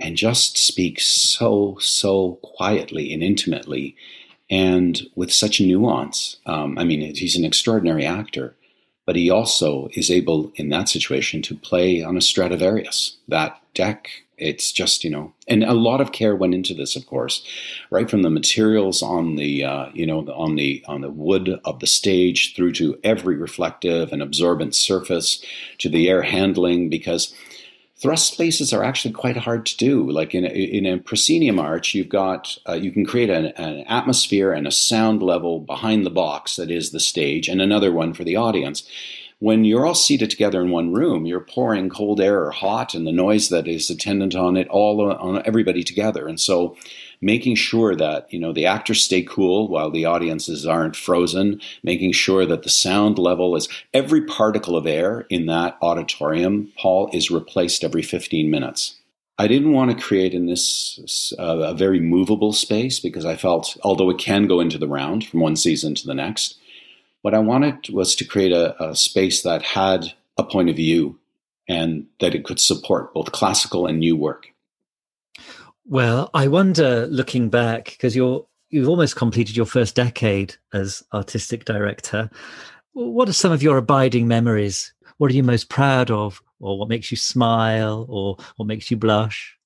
and 0.00 0.16
just 0.16 0.56
speak 0.56 0.98
so 0.98 1.76
so 1.78 2.38
quietly 2.42 3.12
and 3.12 3.22
intimately 3.22 3.96
and 4.50 5.02
with 5.14 5.32
such 5.32 5.60
nuance. 5.60 6.36
Um, 6.44 6.76
I 6.76 6.84
mean, 6.84 7.14
he's 7.14 7.36
an 7.36 7.44
extraordinary 7.44 8.04
actor, 8.04 8.56
but 9.06 9.16
he 9.16 9.30
also 9.30 9.88
is 9.94 10.10
able 10.10 10.52
in 10.56 10.68
that 10.70 10.88
situation 10.88 11.40
to 11.42 11.54
play 11.54 12.02
on 12.02 12.16
a 12.16 12.20
Stradivarius. 12.20 13.16
That 13.28 13.60
deck, 13.74 14.08
it's 14.36 14.72
just 14.72 15.04
you 15.04 15.10
know, 15.10 15.32
and 15.46 15.62
a 15.62 15.74
lot 15.74 16.00
of 16.00 16.12
care 16.12 16.34
went 16.34 16.54
into 16.54 16.74
this, 16.74 16.96
of 16.96 17.06
course, 17.06 17.46
right 17.90 18.10
from 18.10 18.22
the 18.22 18.30
materials 18.30 19.02
on 19.02 19.36
the 19.36 19.64
uh, 19.64 19.90
you 19.94 20.06
know 20.06 20.20
on 20.32 20.56
the 20.56 20.84
on 20.88 21.00
the 21.00 21.10
wood 21.10 21.60
of 21.64 21.78
the 21.78 21.86
stage 21.86 22.54
through 22.56 22.72
to 22.72 22.98
every 23.04 23.36
reflective 23.36 24.12
and 24.12 24.20
absorbent 24.20 24.74
surface 24.74 25.44
to 25.78 25.88
the 25.88 26.08
air 26.08 26.22
handling 26.22 26.88
because 26.88 27.34
thrust 28.00 28.32
spaces 28.32 28.72
are 28.72 28.82
actually 28.82 29.12
quite 29.12 29.36
hard 29.36 29.66
to 29.66 29.76
do. 29.76 30.10
Like 30.10 30.34
in 30.34 30.44
a, 30.44 30.48
in 30.48 30.86
a 30.86 30.98
proscenium 30.98 31.58
arch, 31.58 31.94
you've 31.94 32.08
got 32.08 32.58
uh, 32.68 32.74
you 32.74 32.90
can 32.90 33.04
create 33.04 33.30
an, 33.30 33.46
an, 33.56 33.84
atmosphere 33.86 34.52
and 34.52 34.66
a 34.66 34.72
sound 34.72 35.22
level 35.22 35.60
behind 35.60 36.06
the 36.06 36.10
box 36.10 36.56
that 36.56 36.70
is 36.70 36.90
the 36.90 37.00
stage, 37.00 37.48
and 37.48 37.60
another 37.60 37.92
one 37.92 38.12
for 38.12 38.24
the 38.24 38.36
audience. 38.36 38.88
When 39.38 39.64
you're 39.64 39.86
all 39.86 39.94
seated 39.94 40.28
together 40.28 40.60
in 40.60 40.70
one 40.70 40.92
room, 40.92 41.24
you're 41.24 41.40
pouring 41.40 41.88
cold 41.88 42.20
air 42.20 42.44
or 42.44 42.50
hot, 42.50 42.94
and 42.94 43.06
the 43.06 43.12
noise 43.12 43.48
that 43.48 43.66
is 43.66 43.88
attendant 43.88 44.34
on 44.34 44.56
it 44.56 44.68
all 44.68 45.12
on 45.12 45.42
everybody 45.46 45.82
together, 45.82 46.28
and 46.28 46.38
so 46.38 46.76
making 47.20 47.54
sure 47.54 47.94
that 47.94 48.32
you 48.32 48.38
know 48.38 48.52
the 48.52 48.66
actors 48.66 49.02
stay 49.02 49.22
cool 49.22 49.68
while 49.68 49.90
the 49.90 50.04
audiences 50.04 50.66
aren't 50.66 50.96
frozen, 50.96 51.60
making 51.82 52.12
sure 52.12 52.46
that 52.46 52.62
the 52.62 52.70
sound 52.70 53.18
level 53.18 53.56
is 53.56 53.68
every 53.92 54.22
particle 54.24 54.76
of 54.76 54.86
air 54.86 55.26
in 55.30 55.46
that 55.46 55.76
auditorium, 55.82 56.72
Paul, 56.78 57.10
is 57.12 57.30
replaced 57.30 57.84
every 57.84 58.02
15 58.02 58.50
minutes. 58.50 58.96
I 59.38 59.48
didn't 59.48 59.72
want 59.72 59.90
to 59.90 60.04
create 60.04 60.34
in 60.34 60.44
this 60.44 61.32
uh, 61.38 61.60
a 61.60 61.74
very 61.74 61.98
movable 61.98 62.52
space 62.52 63.00
because 63.00 63.24
I 63.24 63.36
felt, 63.36 63.74
although 63.82 64.10
it 64.10 64.18
can 64.18 64.46
go 64.46 64.60
into 64.60 64.76
the 64.76 64.86
round 64.86 65.24
from 65.24 65.40
one 65.40 65.56
season 65.56 65.94
to 65.94 66.06
the 66.06 66.14
next, 66.14 66.58
what 67.22 67.32
I 67.32 67.38
wanted 67.38 67.88
was 67.88 68.14
to 68.16 68.24
create 68.26 68.52
a, 68.52 68.82
a 68.82 68.94
space 68.94 69.42
that 69.42 69.62
had 69.62 70.12
a 70.36 70.44
point 70.44 70.68
of 70.68 70.76
view 70.76 71.18
and 71.66 72.06
that 72.20 72.34
it 72.34 72.44
could 72.44 72.60
support 72.60 73.14
both 73.14 73.32
classical 73.32 73.86
and 73.86 73.98
new 73.98 74.14
work. 74.14 74.49
Well, 75.90 76.30
I 76.34 76.46
wonder, 76.46 77.08
looking 77.08 77.48
back, 77.48 77.86
because 77.86 78.14
you're 78.14 78.46
you've 78.68 78.88
almost 78.88 79.16
completed 79.16 79.56
your 79.56 79.66
first 79.66 79.96
decade 79.96 80.54
as 80.72 81.02
artistic 81.12 81.64
director. 81.64 82.30
What 82.92 83.28
are 83.28 83.32
some 83.32 83.50
of 83.50 83.60
your 83.60 83.76
abiding 83.76 84.28
memories? 84.28 84.92
What 85.18 85.32
are 85.32 85.34
you 85.34 85.42
most 85.42 85.68
proud 85.68 86.12
of, 86.12 86.40
or 86.60 86.78
what 86.78 86.88
makes 86.88 87.10
you 87.10 87.16
smile, 87.16 88.06
or 88.08 88.36
what 88.54 88.66
makes 88.66 88.88
you 88.92 88.96
blush? 88.96 89.58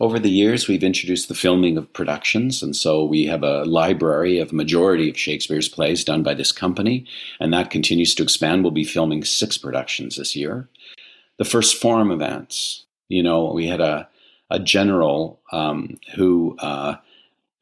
Over 0.00 0.18
the 0.18 0.28
years, 0.30 0.66
we've 0.66 0.82
introduced 0.82 1.28
the 1.28 1.36
filming 1.36 1.78
of 1.78 1.92
productions, 1.92 2.60
and 2.60 2.74
so 2.74 3.04
we 3.04 3.26
have 3.26 3.44
a 3.44 3.62
library 3.62 4.40
of 4.40 4.52
majority 4.52 5.08
of 5.08 5.16
Shakespeare's 5.16 5.68
plays 5.68 6.02
done 6.02 6.24
by 6.24 6.34
this 6.34 6.50
company, 6.50 7.06
and 7.38 7.54
that 7.54 7.70
continues 7.70 8.16
to 8.16 8.24
expand. 8.24 8.64
We'll 8.64 8.72
be 8.72 8.82
filming 8.82 9.22
six 9.22 9.56
productions 9.56 10.16
this 10.16 10.34
year. 10.34 10.68
The 11.36 11.44
first 11.44 11.80
forum 11.80 12.10
events, 12.10 12.84
you 13.08 13.22
know, 13.22 13.52
we 13.52 13.68
had 13.68 13.80
a 13.80 14.08
a 14.50 14.58
general 14.58 15.40
um, 15.52 15.98
who 16.14 16.56
uh, 16.58 16.96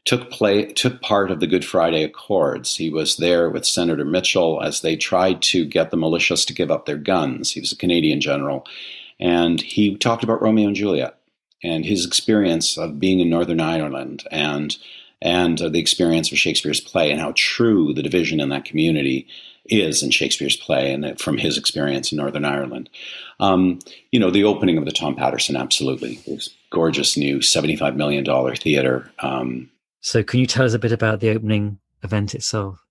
took 0.05 0.31
play 0.31 0.66
took 0.66 1.03
part 1.03 1.31
of 1.31 1.40
the 1.40 1.46
Good 1.46 1.64
Friday 1.64 2.03
Accords. 2.03 2.77
He 2.77 2.90
was 2.90 3.16
there 3.16 3.51
with 3.51 3.66
Senator 3.66 4.05
Mitchell 4.05 4.62
as 4.62 4.81
they 4.81 4.96
tried 4.96 5.42
to 5.42 5.64
get 5.64 5.90
the 5.90 5.96
militias 5.96 6.46
to 6.46 6.55
give 6.55 6.70
up 6.70 6.87
their 6.87 6.96
guns. 6.96 7.53
He 7.53 7.61
was 7.61 7.72
a 7.72 7.77
Canadian 7.77 8.20
general, 8.20 8.66
and 9.18 9.61
he 9.61 9.96
talked 9.96 10.25
about 10.25 10.42
Romeo 10.42 10.68
and 10.68 10.77
Juliet 10.77 11.18
and 11.62 11.85
his 11.85 12.07
experience 12.07 12.79
of 12.79 13.01
being 13.01 13.20
in 13.20 13.31
Northern 13.31 13.61
Ireland 13.61 14.25
and 14.31 14.77
and 15.22 15.59
the 15.59 15.79
experience 15.79 16.31
of 16.31 16.38
Shakespeare's 16.38 16.81
play 16.81 17.11
and 17.11 17.20
how 17.20 17.33
true 17.35 17.94
the 17.94 18.03
division 18.03 18.38
in 18.38 18.51
that 18.51 18.66
community 18.66 19.27
is 19.64 20.03
in 20.03 20.11
Shakespeare's 20.11 20.57
play 20.57 20.92
and 20.92 21.18
from 21.18 21.38
his 21.38 21.59
experience 21.59 22.12
in 22.12 22.18
Northern 22.18 22.44
Ireland. 22.44 22.90
Um, 23.40 23.79
you 24.12 24.20
know, 24.20 24.31
the 24.31 24.44
opening 24.44 24.79
of 24.79 24.85
the 24.85 24.92
Tom 24.92 25.16
Patterson, 25.16 25.57
absolutely. 25.57 26.20
Gorgeous 26.77 27.17
new 27.17 27.39
$75 27.39 27.97
million 27.97 28.55
theater. 28.57 29.11
Um, 29.21 29.71
so, 30.03 30.23
can 30.23 30.41
you 30.41 30.47
tell 30.47 30.67
us 30.67 30.75
a 30.75 30.79
bit 30.79 30.93
about 30.93 31.21
the 31.21 31.31
opening 31.31 31.79
event 32.03 32.35
itself? 32.35 32.85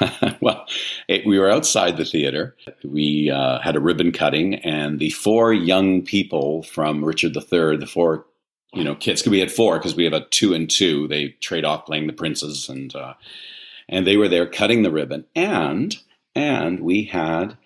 well, 0.40 0.66
it, 1.06 1.24
we 1.24 1.38
were 1.38 1.48
outside 1.48 1.96
the 1.96 2.04
theater. 2.04 2.56
We 2.84 3.30
uh, 3.30 3.60
had 3.60 3.76
a 3.76 3.80
ribbon 3.80 4.10
cutting, 4.10 4.56
and 4.56 4.98
the 4.98 5.10
four 5.10 5.52
young 5.52 6.02
people 6.02 6.64
from 6.64 7.04
Richard 7.04 7.36
III, 7.36 7.76
the 7.76 7.86
four 7.86 8.26
you 8.74 8.82
know 8.82 8.96
kids, 8.96 9.22
because 9.22 9.30
we 9.30 9.38
had 9.38 9.52
four, 9.52 9.78
because 9.78 9.94
we 9.94 10.04
have 10.04 10.12
a 10.12 10.26
two 10.26 10.52
and 10.52 10.68
two. 10.68 11.06
They 11.06 11.28
trade 11.40 11.64
off 11.64 11.86
playing 11.86 12.08
the 12.08 12.12
princes, 12.12 12.68
and 12.68 12.94
uh, 12.94 13.14
and 13.88 14.04
they 14.04 14.16
were 14.16 14.28
there 14.28 14.46
cutting 14.46 14.82
the 14.82 14.90
ribbon, 14.90 15.26
and 15.36 15.96
and 16.34 16.80
we 16.80 17.04
had 17.04 17.56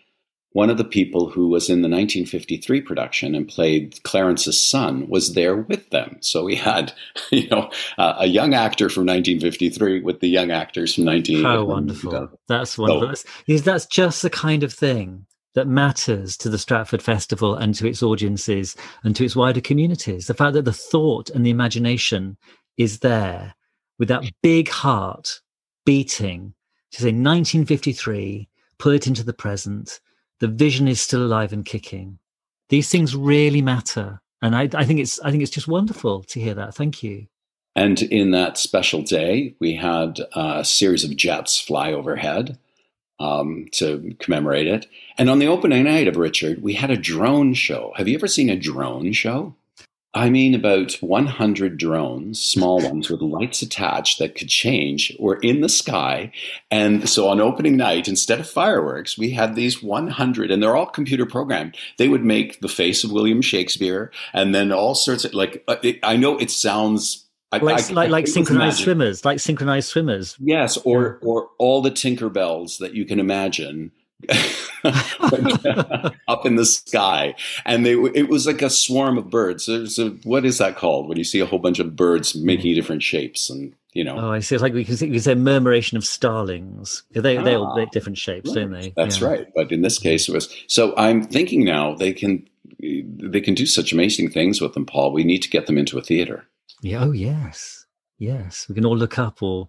one 0.56 0.70
of 0.70 0.78
the 0.78 0.84
people 0.84 1.28
who 1.28 1.48
was 1.48 1.68
in 1.68 1.82
the 1.82 1.88
1953 1.88 2.80
production 2.80 3.34
and 3.34 3.46
played 3.46 4.02
Clarence's 4.04 4.58
son 4.58 5.06
was 5.06 5.34
there 5.34 5.54
with 5.54 5.90
them. 5.90 6.16
So 6.22 6.44
we 6.44 6.54
had, 6.54 6.94
you 7.30 7.46
know, 7.48 7.70
uh, 7.98 8.14
a 8.20 8.26
young 8.26 8.54
actor 8.54 8.88
from 8.88 9.04
1953 9.04 10.00
with 10.00 10.20
the 10.20 10.28
young 10.28 10.50
actors 10.50 10.94
from 10.94 11.04
19. 11.04 11.44
How 11.44 11.62
wonderful! 11.62 12.30
That's 12.48 12.78
wonderful. 12.78 13.16
So, 13.16 13.24
that's, 13.46 13.62
that's 13.64 13.84
just 13.84 14.22
the 14.22 14.30
kind 14.30 14.62
of 14.62 14.72
thing 14.72 15.26
that 15.54 15.68
matters 15.68 16.38
to 16.38 16.48
the 16.48 16.56
Stratford 16.56 17.02
Festival 17.02 17.54
and 17.54 17.74
to 17.74 17.86
its 17.86 18.02
audiences 18.02 18.76
and 19.04 19.14
to 19.14 19.26
its 19.26 19.36
wider 19.36 19.60
communities. 19.60 20.26
The 20.26 20.32
fact 20.32 20.54
that 20.54 20.64
the 20.64 20.72
thought 20.72 21.28
and 21.28 21.44
the 21.44 21.50
imagination 21.50 22.38
is 22.78 23.00
there 23.00 23.54
with 23.98 24.08
that 24.08 24.24
big 24.42 24.70
heart 24.70 25.42
beating 25.84 26.54
to 26.92 27.02
say 27.02 27.08
1953, 27.08 28.48
pull 28.78 28.92
it 28.92 29.06
into 29.06 29.22
the 29.22 29.34
present 29.34 30.00
the 30.40 30.48
vision 30.48 30.88
is 30.88 31.00
still 31.00 31.22
alive 31.22 31.52
and 31.52 31.64
kicking. 31.64 32.18
These 32.68 32.90
things 32.90 33.14
really 33.14 33.62
matter. 33.62 34.20
And 34.42 34.54
I, 34.54 34.68
I 34.74 34.84
think 34.84 35.00
it's 35.00 35.20
I 35.20 35.30
think 35.30 35.42
it's 35.42 35.52
just 35.52 35.68
wonderful 35.68 36.22
to 36.24 36.40
hear 36.40 36.54
that. 36.54 36.74
Thank 36.74 37.02
you. 37.02 37.26
And 37.74 38.00
in 38.02 38.30
that 38.30 38.56
special 38.56 39.02
day, 39.02 39.54
we 39.60 39.74
had 39.74 40.20
a 40.34 40.64
series 40.64 41.04
of 41.04 41.14
jets 41.14 41.60
fly 41.60 41.92
overhead 41.92 42.58
um, 43.20 43.66
to 43.72 44.14
commemorate 44.18 44.66
it. 44.66 44.86
And 45.18 45.28
on 45.28 45.38
the 45.38 45.46
opening 45.46 45.84
night 45.84 46.08
of 46.08 46.16
Richard, 46.16 46.62
we 46.62 46.74
had 46.74 46.90
a 46.90 46.96
drone 46.96 47.52
show. 47.54 47.92
Have 47.96 48.08
you 48.08 48.14
ever 48.16 48.28
seen 48.28 48.48
a 48.48 48.56
drone 48.56 49.12
show? 49.12 49.54
I 50.16 50.30
mean, 50.30 50.54
about 50.54 50.94
100 50.94 51.76
drones, 51.76 52.40
small 52.40 52.80
ones 52.80 53.10
with 53.10 53.20
lights 53.20 53.60
attached 53.60 54.18
that 54.18 54.34
could 54.34 54.48
change, 54.48 55.14
were 55.18 55.36
in 55.42 55.60
the 55.60 55.68
sky. 55.68 56.32
And 56.70 57.06
so 57.06 57.28
on 57.28 57.38
opening 57.38 57.76
night, 57.76 58.08
instead 58.08 58.40
of 58.40 58.48
fireworks, 58.48 59.18
we 59.18 59.32
had 59.32 59.54
these 59.54 59.82
100, 59.82 60.50
and 60.50 60.62
they're 60.62 60.74
all 60.74 60.86
computer 60.86 61.26
programmed. 61.26 61.76
They 61.98 62.08
would 62.08 62.24
make 62.24 62.62
the 62.62 62.68
face 62.68 63.04
of 63.04 63.12
William 63.12 63.42
Shakespeare 63.42 64.10
and 64.32 64.54
then 64.54 64.72
all 64.72 64.94
sorts 64.94 65.26
of, 65.26 65.34
like, 65.34 65.62
uh, 65.68 65.76
it, 65.82 65.98
I 66.02 66.16
know 66.16 66.38
it 66.38 66.50
sounds 66.50 67.26
like 67.52 67.62
I, 67.62 67.92
like, 67.92 68.10
like 68.10 68.26
synchronized 68.26 68.78
swimmers, 68.78 69.22
like 69.22 69.38
synchronized 69.38 69.88
swimmers. 69.88 70.36
Yes, 70.40 70.76
or 70.78 71.18
or 71.22 71.48
all 71.58 71.80
the 71.80 71.90
Tinkerbells 71.90 72.78
that 72.78 72.94
you 72.94 73.04
can 73.04 73.20
imagine 73.20 73.92
up 76.28 76.46
in 76.46 76.56
the 76.56 76.64
sky, 76.64 77.34
and 77.64 77.84
they 77.84 77.92
it 77.92 78.28
was 78.28 78.46
like 78.46 78.62
a 78.62 78.70
swarm 78.70 79.18
of 79.18 79.30
birds. 79.30 79.66
There's 79.66 79.98
a 79.98 80.10
what 80.24 80.44
is 80.44 80.58
that 80.58 80.76
called 80.76 81.08
when 81.08 81.18
you 81.18 81.24
see 81.24 81.40
a 81.40 81.46
whole 81.46 81.58
bunch 81.58 81.78
of 81.78 81.94
birds 81.96 82.34
making 82.34 82.72
hmm. 82.72 82.76
different 82.76 83.02
shapes 83.02 83.50
and 83.50 83.74
you 83.92 84.04
know. 84.04 84.16
Oh, 84.18 84.30
I 84.30 84.40
see. 84.40 84.54
It's 84.54 84.62
like 84.62 84.74
we 84.74 84.84
can 84.84 84.96
say, 84.96 85.08
we 85.08 85.18
say 85.18 85.34
murmuration 85.34 85.96
of 85.96 86.04
starlings. 86.04 87.02
They 87.12 87.36
ah, 87.36 87.42
they 87.42 87.54
all 87.54 87.76
make 87.76 87.90
different 87.90 88.18
shapes, 88.18 88.50
right. 88.50 88.62
don't 88.62 88.72
they? 88.72 88.92
That's 88.96 89.20
yeah. 89.20 89.28
right. 89.28 89.46
But 89.54 89.72
in 89.72 89.82
this 89.82 89.98
case, 89.98 90.28
it 90.28 90.32
was. 90.32 90.54
So 90.66 90.94
I'm 90.96 91.22
thinking 91.22 91.64
now 91.64 91.94
they 91.94 92.12
can 92.12 92.46
they 92.78 93.40
can 93.40 93.54
do 93.54 93.66
such 93.66 93.92
amazing 93.92 94.30
things 94.30 94.60
with 94.60 94.74
them, 94.74 94.86
Paul. 94.86 95.12
We 95.12 95.24
need 95.24 95.42
to 95.42 95.50
get 95.50 95.66
them 95.66 95.78
into 95.78 95.98
a 95.98 96.02
theater. 96.02 96.46
Yeah. 96.82 97.04
Oh 97.04 97.12
yes. 97.12 97.85
Yes, 98.18 98.66
we 98.68 98.74
can 98.74 98.86
all 98.86 98.96
look 98.96 99.18
up 99.18 99.42
or 99.42 99.68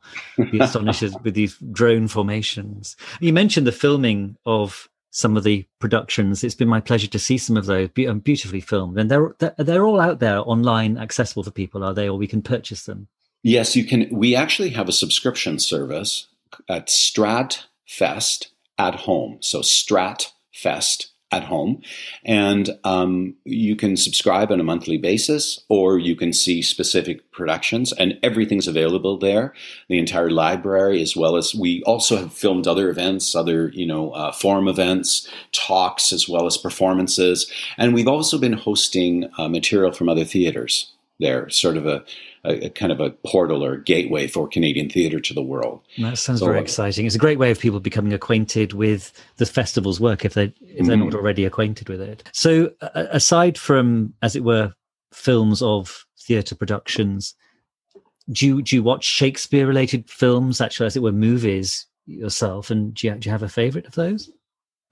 be 0.51 0.59
astonished 0.59 1.03
with 1.23 1.33
these 1.33 1.57
drone 1.71 2.07
formations. 2.07 2.95
You 3.19 3.33
mentioned 3.33 3.67
the 3.67 3.71
filming 3.73 4.37
of 4.45 4.89
some 5.11 5.35
of 5.35 5.43
the 5.43 5.65
productions. 5.79 6.43
It's 6.43 6.55
been 6.55 6.67
my 6.67 6.79
pleasure 6.79 7.07
to 7.07 7.19
see 7.19 7.37
some 7.37 7.57
of 7.57 7.65
those 7.65 7.89
be- 7.89 8.07
um, 8.07 8.19
beautifully 8.19 8.61
filmed, 8.61 8.97
and 8.97 9.11
they're 9.11 9.35
they're 9.57 9.85
all 9.85 9.99
out 9.99 10.19
there 10.19 10.39
online, 10.39 10.97
accessible 10.97 11.43
for 11.43 11.51
people, 11.51 11.83
are 11.83 11.93
they? 11.93 12.07
Or 12.07 12.17
we 12.17 12.27
can 12.27 12.41
purchase 12.41 12.85
them. 12.85 13.07
Yes, 13.43 13.75
you 13.75 13.83
can. 13.83 14.07
We 14.11 14.35
actually 14.35 14.69
have 14.69 14.87
a 14.87 14.93
subscription 14.93 15.59
service 15.59 16.27
at 16.69 16.87
Stratfest 16.87 18.47
at 18.77 18.95
home. 18.95 19.37
So 19.41 19.61
Stratfest 19.61 21.07
at 21.31 21.43
home. 21.43 21.81
And 22.23 22.69
um, 22.83 23.35
you 23.43 23.75
can 23.75 23.97
subscribe 23.97 24.51
on 24.51 24.59
a 24.59 24.63
monthly 24.63 24.97
basis, 24.97 25.59
or 25.67 25.99
you 25.99 26.15
can 26.15 26.31
see 26.31 26.61
specific 26.61 27.31
productions, 27.31 27.91
and 27.93 28.17
everything's 28.23 28.67
available 28.67 29.17
there. 29.17 29.53
The 29.89 29.99
entire 29.99 30.29
library, 30.29 31.01
as 31.01 31.15
well 31.15 31.35
as 31.35 31.53
we 31.53 31.83
also 31.83 32.15
have 32.17 32.33
filmed 32.33 32.65
other 32.65 32.89
events, 32.89 33.35
other 33.35 33.69
you 33.73 33.85
know 33.85 34.11
uh, 34.11 34.31
forum 34.31 34.67
events, 34.67 35.27
talks, 35.51 36.13
as 36.13 36.29
well 36.29 36.45
as 36.45 36.57
performances, 36.57 37.51
and 37.77 37.93
we've 37.93 38.07
also 38.07 38.37
been 38.37 38.53
hosting 38.53 39.29
uh, 39.37 39.49
material 39.49 39.91
from 39.91 40.07
other 40.09 40.25
theaters 40.25 40.93
there, 41.19 41.49
sort 41.49 41.77
of 41.77 41.85
a, 41.85 42.03
a, 42.43 42.65
a, 42.65 42.69
kind 42.69 42.91
of 42.91 42.99
a 42.99 43.11
portal 43.25 43.63
or 43.63 43.73
a 43.73 43.83
gateway 43.83 44.27
for 44.27 44.47
Canadian 44.47 44.89
theatre 44.89 45.19
to 45.19 45.33
the 45.33 45.41
world. 45.41 45.81
That 45.97 46.17
sounds 46.17 46.39
so, 46.39 46.45
very 46.45 46.59
exciting. 46.59 47.05
It's 47.05 47.15
a 47.15 47.19
great 47.19 47.39
way 47.39 47.51
of 47.51 47.59
people 47.59 47.79
becoming 47.79 48.13
acquainted 48.13 48.73
with 48.73 49.11
the 49.37 49.45
festival's 49.45 49.99
work 49.99 50.25
if 50.25 50.33
they 50.33 50.53
if 50.61 50.85
they're 50.85 50.95
mm-hmm. 50.95 51.05
not 51.05 51.15
already 51.15 51.45
acquainted 51.45 51.89
with 51.89 52.01
it. 52.01 52.23
So, 52.33 52.71
uh, 52.81 53.05
aside 53.11 53.57
from, 53.57 54.13
as 54.21 54.35
it 54.35 54.43
were, 54.43 54.73
films 55.13 55.61
of 55.61 56.05
theatre 56.19 56.55
productions, 56.55 57.35
do 58.31 58.45
you, 58.45 58.61
do 58.61 58.75
you 58.75 58.83
watch 58.83 59.05
Shakespeare 59.05 59.65
related 59.65 60.09
films, 60.09 60.59
actually, 60.59 60.87
as 60.87 60.97
it 60.97 61.01
were, 61.01 61.11
movies 61.11 61.85
yourself? 62.05 62.69
And 62.69 62.93
do 62.93 63.07
you, 63.07 63.15
do 63.15 63.27
you 63.27 63.31
have 63.31 63.43
a 63.43 63.49
favourite 63.49 63.87
of 63.87 63.95
those? 63.95 64.29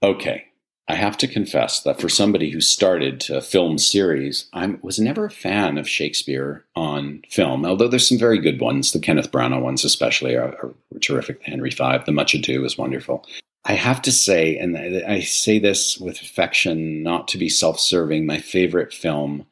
Okay. 0.02 0.44
I 0.88 0.94
have 0.94 1.16
to 1.18 1.28
confess 1.28 1.82
that 1.82 2.00
for 2.00 2.08
somebody 2.08 2.50
who 2.50 2.60
started 2.60 3.28
a 3.28 3.40
film 3.40 3.76
series, 3.76 4.48
I 4.52 4.76
was 4.82 5.00
never 5.00 5.26
a 5.26 5.30
fan 5.30 5.78
of 5.78 5.88
Shakespeare 5.88 6.64
on 6.76 7.22
film, 7.28 7.66
although 7.66 7.88
there's 7.88 8.08
some 8.08 8.18
very 8.18 8.38
good 8.38 8.60
ones. 8.60 8.92
The 8.92 9.00
Kenneth 9.00 9.32
Branagh 9.32 9.62
ones, 9.62 9.84
especially, 9.84 10.36
are, 10.36 10.54
are 10.62 10.74
terrific. 11.00 11.40
The 11.40 11.50
Henry 11.50 11.70
V, 11.70 11.98
The 12.06 12.12
Much 12.12 12.34
Ado 12.34 12.64
is 12.64 12.78
wonderful. 12.78 13.26
I 13.64 13.72
have 13.72 14.00
to 14.02 14.12
say, 14.12 14.56
and 14.56 14.78
I 14.78 15.20
say 15.20 15.58
this 15.58 15.98
with 15.98 16.22
affection, 16.22 17.02
not 17.02 17.26
to 17.28 17.38
be 17.38 17.48
self 17.48 17.80
serving, 17.80 18.24
my 18.24 18.38
favorite 18.38 18.94
film 18.94 19.44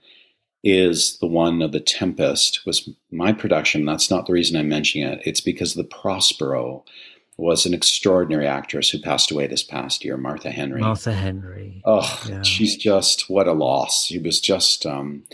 is 0.63 1.19
the 1.19 1.27
one 1.27 1.63
of 1.63 1.73
The 1.73 1.81
Tempest, 1.81 2.65
was 2.65 2.89
my 3.11 3.33
production. 3.33 3.85
That's 3.85 4.09
not 4.09 4.27
the 4.27 4.33
reason 4.33 4.57
I'm 4.57 4.69
mentioning 4.69 5.09
it. 5.09 5.21
It's 5.25 5.41
because 5.41 5.75
the 5.75 5.83
Prospero 5.83 6.85
was 7.37 7.67
an 7.67 7.75
extraordinary 7.75 8.47
actress 8.47 8.91
who 8.91 9.01
passed 9.01 9.31
away 9.31 9.47
this 9.47 9.63
past 9.63 10.05
year, 10.05 10.17
Martha 10.17 10.51
Henry. 10.51 10.81
Martha 10.81 11.13
Henry. 11.13 11.83
Oh, 11.85 12.23
yeah. 12.29 12.43
she's 12.43 12.77
just 12.77 13.29
what 13.29 13.49
a 13.49 13.53
loss. 13.53 14.07
She 14.07 14.19
was 14.19 14.41
just, 14.41 14.87
um, 14.87 15.25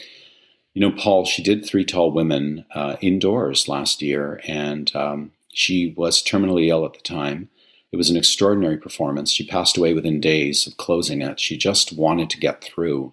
you 0.72 0.80
know, 0.80 0.96
Paul. 0.96 1.24
She 1.24 1.42
did 1.42 1.64
Three 1.64 1.84
Tall 1.84 2.10
Women 2.10 2.64
uh, 2.74 2.96
indoors 3.00 3.68
last 3.68 4.00
year, 4.00 4.40
and 4.46 4.94
um, 4.96 5.32
she 5.52 5.92
was 5.96 6.22
terminally 6.22 6.68
ill 6.68 6.86
at 6.86 6.94
the 6.94 7.00
time. 7.00 7.48
It 7.92 7.96
was 7.96 8.08
an 8.08 8.16
extraordinary 8.16 8.78
performance. 8.78 9.32
She 9.32 9.46
passed 9.46 9.76
away 9.76 9.94
within 9.94 10.20
days 10.20 10.66
of 10.66 10.76
closing 10.76 11.22
it. 11.22 11.40
She 11.40 11.56
just 11.56 11.92
wanted 11.92 12.30
to 12.30 12.38
get 12.38 12.62
through. 12.62 13.12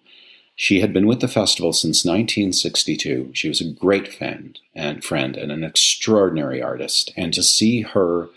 She 0.56 0.80
had 0.80 0.93
been 0.93 1.08
with 1.08 1.19
the 1.19 1.28
festival 1.28 1.73
since 1.73 2.06
1962. 2.06 3.32
She 3.34 3.47
was 3.47 3.60
a 3.60 3.71
great 3.71 4.13
friend 4.13 4.58
and 4.76 5.04
friend 5.04 5.36
and 5.36 5.52
an 5.52 5.63
extraordinary 5.63 6.62
artist. 6.62 7.12
And 7.17 7.34
to 7.34 7.43
see 7.43 7.82
her 7.82 8.30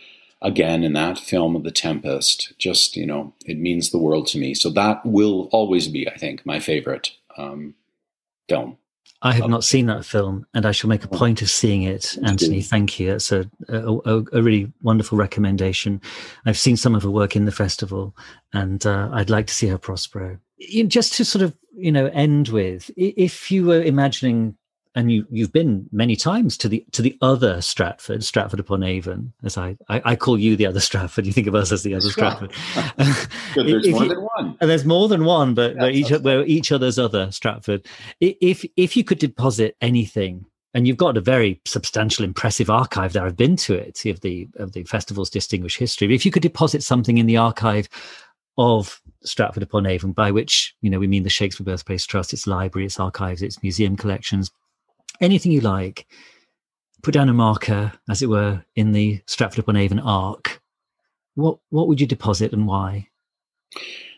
again 0.43 0.83
in 0.83 0.93
that 0.95 1.19
film 1.19 1.55
of 1.55 1.65
the 1.65 1.71
tempest 1.71 2.53
just 2.59 2.97
you 2.97 3.07
know 3.07 3.33
it 3.45 3.59
means 3.59 3.91
the 3.91 3.99
world 3.99 4.27
to 4.27 4.39
me 4.39 4.55
so 4.55 4.71
that 4.71 5.05
will 5.05 5.49
always 5.53 5.89
be 5.89 6.09
i 6.09 6.17
think 6.17 6.45
my 6.45 6.59
favorite 6.59 7.13
um, 7.37 7.75
film 8.49 8.77
I 9.23 9.33
have 9.33 9.51
not 9.51 9.65
seen 9.65 9.87
that 9.87 10.07
film, 10.07 10.47
and 10.55 10.65
I 10.65 10.73
shall 10.73 10.89
make 10.89 11.05
a 11.05 11.09
oh. 11.13 11.17
point 11.17 11.43
of 11.43 11.51
seeing 11.51 11.83
it. 11.83 12.17
Antoni, 12.23 12.65
thank 12.65 12.99
you. 12.99 13.09
That's 13.09 13.31
a, 13.31 13.51
a, 13.69 14.25
a 14.33 14.43
really 14.43 14.73
wonderful 14.83 15.19
recommendation. 15.19 16.01
I've 16.47 16.59
seen 16.59 16.77
some 16.77 16.95
of 16.95 17.03
her 17.03 17.11
work 17.11 17.37
in 17.37 17.45
the 17.45 17.53
festival, 17.53 18.17
and 18.55 18.85
uh, 18.87 19.11
I'd 19.13 19.29
like 19.29 19.47
to 19.49 19.55
see 19.55 19.67
her 19.67 19.77
Prospero. 19.77 20.39
Just 20.87 21.15
to 21.15 21.25
sort 21.25 21.43
of 21.43 21.55
you 21.77 21.93
know 21.93 22.07
end 22.07 22.49
with, 22.49 22.91
if 22.97 23.51
you 23.51 23.67
were 23.67 23.83
imagining 23.83 24.57
and 24.95 25.13
you 25.13 25.27
you've 25.31 25.53
been 25.53 25.89
many 25.93 26.17
times 26.17 26.57
to 26.59 26.69
the 26.69 26.85
to 26.93 27.03
the 27.03 27.17
other 27.21 27.61
Stratford, 27.61 28.25
Stratford 28.25 28.61
upon 28.61 28.83
Avon, 28.83 29.33
as 29.45 29.57
I, 29.57 29.77
I, 29.89 30.03
I 30.05 30.17
call 30.17 30.39
you 30.39 30.57
the 30.57 30.67
other 30.67 30.81
Stratford. 30.81 31.27
You 31.27 31.33
think 31.33 31.47
of 31.47 31.55
us 31.55 31.73
as 31.73 31.83
the 31.83 31.95
other 31.95 32.11
Stratford. 32.11 32.53
there's 33.55 33.89
more 33.89 34.03
you, 34.03 34.09
than 34.09 34.23
one. 34.23 34.57
And 34.61 34.71
there's 34.71 34.85
more 34.85 35.09
than 35.09 35.25
one, 35.25 35.55
but 35.55 35.77
yeah, 35.77 35.87
each 35.87 36.11
we're 36.11 36.45
each 36.45 36.73
other's 36.73 36.99
other 36.99 37.31
Stratford. 37.31 37.87
If 38.21 38.65
if 38.77 38.97
you 38.97 39.05
could 39.05 39.19
deposit 39.19 39.77
anything, 39.81 40.47
and 40.75 40.87
you've 40.87 40.97
got 40.97 41.17
a 41.17 41.21
very 41.21 41.61
substantial, 41.65 42.25
impressive 42.25 42.71
archive 42.71 43.13
there. 43.13 43.25
I've 43.25 43.37
been 43.37 43.57
to 43.57 43.75
it 43.75 44.05
of 44.07 44.21
the 44.21 44.49
of 44.57 44.73
the 44.73 44.85
festival's 44.85 45.31
distinguished 45.31 45.79
history. 45.79 46.09
But 46.09 46.15
if 46.15 46.27
you 46.27 46.33
could 46.33 46.43
deposit 46.43 46.83
something 46.83 47.19
in 47.19 47.27
the 47.27 47.37
archive 47.37 47.89
of 48.59 49.01
Stratford 49.23 49.63
upon 49.63 49.87
Avon, 49.87 50.13
by 50.13 50.31
which 50.31 50.75
you 50.81 50.91
know 50.91 50.99
we 50.99 51.07
mean 51.07 51.23
the 51.23 51.31
Shakespeare 51.31 51.65
Birthplace 51.65 52.07
Trust, 52.07 52.33
its 52.33 52.47
library, 52.47 52.87
its 52.87 53.01
archives, 53.01 53.43
its 53.43 53.63
museum 53.63 53.97
collections, 53.97 54.51
anything 55.21 55.53
you 55.53 55.61
like. 55.61 56.07
Put 57.03 57.15
down 57.15 57.29
a 57.29 57.33
marker, 57.33 57.93
as 58.09 58.23
it 58.23 58.29
were, 58.29 58.65
in 58.77 58.93
the 58.93 59.23
Stratford 59.27 59.61
upon 59.61 59.77
Avon 59.77 60.01
arc. 60.01 60.61
What 61.35 61.59
what 61.71 61.89
would 61.89 62.01
you 62.01 62.07
deposit 62.07 62.53
and 62.53 62.67
why? 62.67 63.09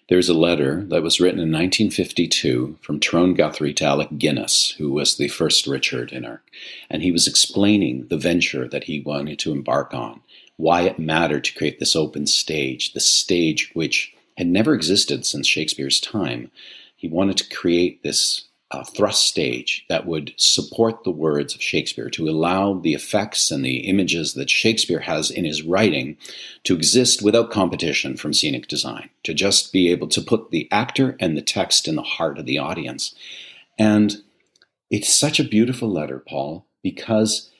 There's 0.09 0.29
a 0.29 0.35
letter 0.35 0.85
that 0.89 1.03
was 1.03 1.21
written 1.21 1.39
in 1.39 1.53
1952 1.53 2.79
from 2.83 2.99
Tyrone 2.99 3.35
Guthrie 3.35 3.73
to 3.75 3.85
Alec 3.85 4.09
Guinness, 4.19 4.75
who 4.77 4.91
was 4.91 5.17
the 5.17 5.29
first 5.29 5.67
Richard 5.67 6.13
in 6.13 6.25
our, 6.25 6.43
and 6.91 7.03
he 7.03 7.13
was 7.13 7.29
explaining 7.29 8.09
the 8.09 8.19
venture 8.19 8.69
that 8.69 8.85
he 8.85 9.01
wanted 9.01 9.39
to 9.39 9.53
embark 9.53 9.95
on, 9.95 10.21
why 10.57 10.83
it 10.83 10.99
mattered 10.99 11.45
to 11.45 11.55
create 11.55 11.79
this 11.79 11.95
open 11.95 12.27
stage, 12.27 12.93
the 12.93 13.01
stage 13.01 13.71
which 13.75 14.13
had 14.37 14.49
never 14.49 14.75
existed 14.75 15.25
since 15.25 15.47
Shakespeare's 15.47 16.01
time. 16.01 16.51
He 16.97 17.09
wanted 17.09 17.37
to 17.39 17.49
create 17.49 18.03
this 18.03 18.49
uh, 18.73 18.83
thrust 18.85 19.27
stage 19.27 19.85
that 19.89 20.07
would 20.07 20.33
support 20.37 21.05
the 21.05 21.11
words 21.11 21.55
of 21.55 21.63
Shakespeare, 21.63 22.09
to 22.11 22.29
allow 22.29 22.75
the 22.75 22.95
effects 22.95 23.51
and 23.51 23.65
the 23.65 23.79
images 23.89 24.35
that 24.35 24.51
Shakespeare 24.51 25.01
has 25.01 25.31
in 25.31 25.45
his 25.45 25.63
writing 25.63 26.17
to 26.65 26.75
exist 26.75 27.23
without 27.23 27.51
competition 27.51 28.17
from 28.17 28.33
scenic 28.33 28.69
design, 28.69 29.11
to 29.25 29.35
just 29.35 29.73
be 29.73 29.91
able 29.91 30.09
to 30.09 30.23
put 30.23 30.51
the 30.51 30.69
actor 30.73 31.17
and 31.21 31.37
the 31.37 31.43
text 31.43 31.87
in 31.87 31.97
the 31.97 32.03
heart 32.03 32.39
of 32.39 32.47
the 32.47 32.59
audience. 32.59 33.15
And 33.79 34.17
it's 34.91 35.15
such 35.15 35.39
a 35.39 35.45
beautiful 35.45 35.91
letter, 35.91 36.19
Paul, 36.19 36.67
because 36.83 37.51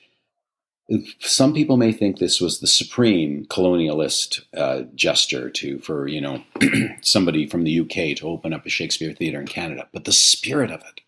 some 1.19 1.53
people 1.53 1.77
may 1.77 1.91
think 1.91 2.17
this 2.17 2.41
was 2.41 2.59
the 2.59 2.67
supreme 2.67 3.45
colonialist 3.45 4.41
uh, 4.55 4.83
gesture 4.95 5.49
to 5.49 5.79
for 5.79 6.07
you 6.07 6.21
know 6.21 6.43
somebody 7.01 7.47
from 7.47 7.63
the 7.63 7.79
UK 7.79 8.17
to 8.17 8.27
open 8.27 8.53
up 8.53 8.65
a 8.65 8.69
Shakespeare 8.69 9.13
theater 9.13 9.39
in 9.39 9.47
Canada, 9.47 9.87
but 9.93 10.05
the 10.05 10.11
spirit 10.11 10.71
of 10.71 10.81
it 10.81 11.01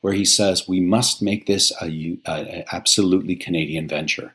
where 0.00 0.12
he 0.12 0.24
says 0.24 0.68
we 0.68 0.80
must 0.80 1.22
make 1.22 1.46
this 1.46 1.72
a, 1.82 2.18
a, 2.26 2.64
absolutely 2.72 3.34
Canadian 3.34 3.88
venture, 3.88 4.34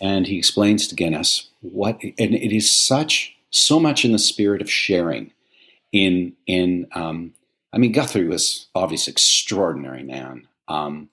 and 0.00 0.26
he 0.26 0.38
explains 0.38 0.88
to 0.88 0.94
Guinness 0.94 1.50
what, 1.60 2.02
and 2.02 2.34
it 2.34 2.54
is 2.54 2.70
such 2.70 3.36
so 3.50 3.78
much 3.78 4.04
in 4.04 4.12
the 4.12 4.18
spirit 4.18 4.60
of 4.62 4.70
sharing. 4.70 5.32
In 5.92 6.32
in 6.46 6.86
um, 6.92 7.34
I 7.72 7.78
mean, 7.78 7.92
Guthrie 7.92 8.26
was 8.26 8.66
obviously 8.74 9.12
extraordinary 9.12 10.02
man, 10.02 10.48
Um, 10.68 11.10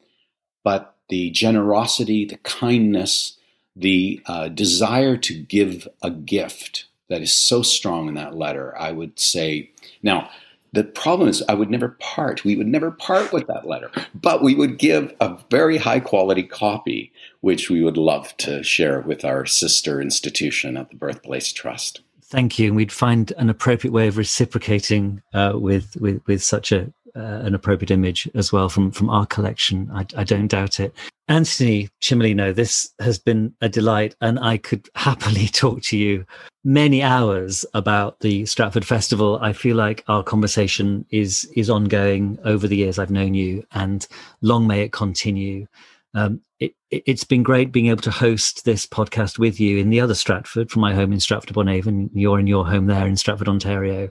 but 0.64 0.96
the 1.12 1.30
generosity, 1.30 2.26
the 2.26 2.38
kindness, 2.38 3.38
the 3.76 4.22
uh, 4.26 4.48
desire 4.48 5.18
to 5.18 5.34
give 5.38 5.88
a 6.02 6.10
gift 6.10 6.86
that 7.10 7.22
is 7.22 7.36
so 7.36 7.62
strong 7.62 8.08
in 8.08 8.16
that 8.16 8.36
letter, 8.36 8.76
I 8.80 8.94
would 8.94 9.20
say. 9.20 9.70
Now, 10.02 10.30
the 10.74 10.86
problem 10.86 11.28
is, 11.28 11.44
I 11.50 11.54
would 11.54 11.70
never 11.70 11.90
part. 12.00 12.46
We 12.46 12.56
would 12.56 12.68
never 12.68 12.92
part 12.92 13.34
with 13.34 13.46
that 13.48 13.68
letter, 13.68 13.92
but 14.16 14.42
we 14.42 14.56
would 14.56 14.78
give 14.78 15.14
a 15.20 15.38
very 15.50 15.78
high 15.78 16.00
quality 16.00 16.44
copy, 16.44 17.12
which 17.42 17.70
we 17.70 17.84
would 17.84 17.98
love 17.98 18.36
to 18.38 18.64
share 18.64 19.02
with 19.02 19.26
our 19.26 19.46
sister 19.46 20.02
institution 20.02 20.78
at 20.78 20.90
the 20.90 20.96
Birthplace 20.96 21.52
Trust. 21.52 22.00
Thank 22.24 22.58
you. 22.58 22.68
And 22.68 22.78
we'd 22.78 22.94
find 22.94 23.34
an 23.38 23.50
appropriate 23.50 23.92
way 23.92 24.08
of 24.08 24.16
reciprocating 24.16 25.22
uh, 25.34 25.52
with, 25.56 25.98
with, 25.98 26.26
with 26.26 26.42
such 26.42 26.72
a, 26.72 26.94
uh, 27.16 27.42
an 27.44 27.56
appropriate 27.56 27.92
image 27.92 28.30
as 28.36 28.52
well 28.52 28.70
from, 28.70 28.92
from 28.92 29.10
our 29.10 29.26
collection. 29.26 29.90
I, 29.94 30.06
I 30.16 30.24
don't 30.24 30.48
doubt 30.48 30.80
it. 30.80 30.94
Antoni 31.30 31.90
Cimolino, 32.02 32.54
this 32.54 32.92
has 33.00 33.18
been 33.18 33.54
a 33.62 33.70
delight, 33.70 34.16
and 34.22 34.40
I 34.40 34.58
could 34.58 34.90
happily 34.96 35.48
talk 35.48 35.82
to 35.84 35.98
you 35.98 36.26
many 36.64 37.02
hours 37.02 37.66
about 37.74 38.20
the 38.20 38.46
Stratford 38.46 38.86
Festival. 38.86 39.40
I 39.42 39.54
feel 39.54 39.76
like 39.76 40.04
our 40.08 40.24
conversation 40.24 41.06
is 41.10 41.46
is 41.56 41.70
ongoing 41.70 42.38
over 42.44 42.68
the 42.68 42.76
years 42.76 43.00
I've 43.00 43.12
known 43.12 43.34
you, 43.34 43.66
and 43.72 44.06
long 44.42 44.68
may 44.68 44.82
it 44.82 44.92
continue. 44.92 45.68
Um, 46.14 46.42
it, 46.60 46.76
has 47.08 47.24
been 47.24 47.44
great 47.44 47.72
being 47.72 47.88
able 47.88 48.02
to 48.02 48.12
host 48.12 48.66
this 48.66 48.86
podcast 48.86 49.40
with 49.40 49.60
you 49.60 49.78
in 49.78 49.90
the 49.90 50.02
other 50.02 50.14
Stratford, 50.14 50.70
from 50.70 50.82
my 50.82 50.94
home 50.94 51.14
in 51.14 51.20
Stratford 51.20 51.52
upon 51.52 51.70
Avon. 51.70 52.10
You're 52.14 52.40
in 52.40 52.48
your 52.48 52.68
home 52.68 52.88
there 52.88 53.08
in 53.08 53.16
Stratford, 53.16 53.48
Ontario. 53.48 54.10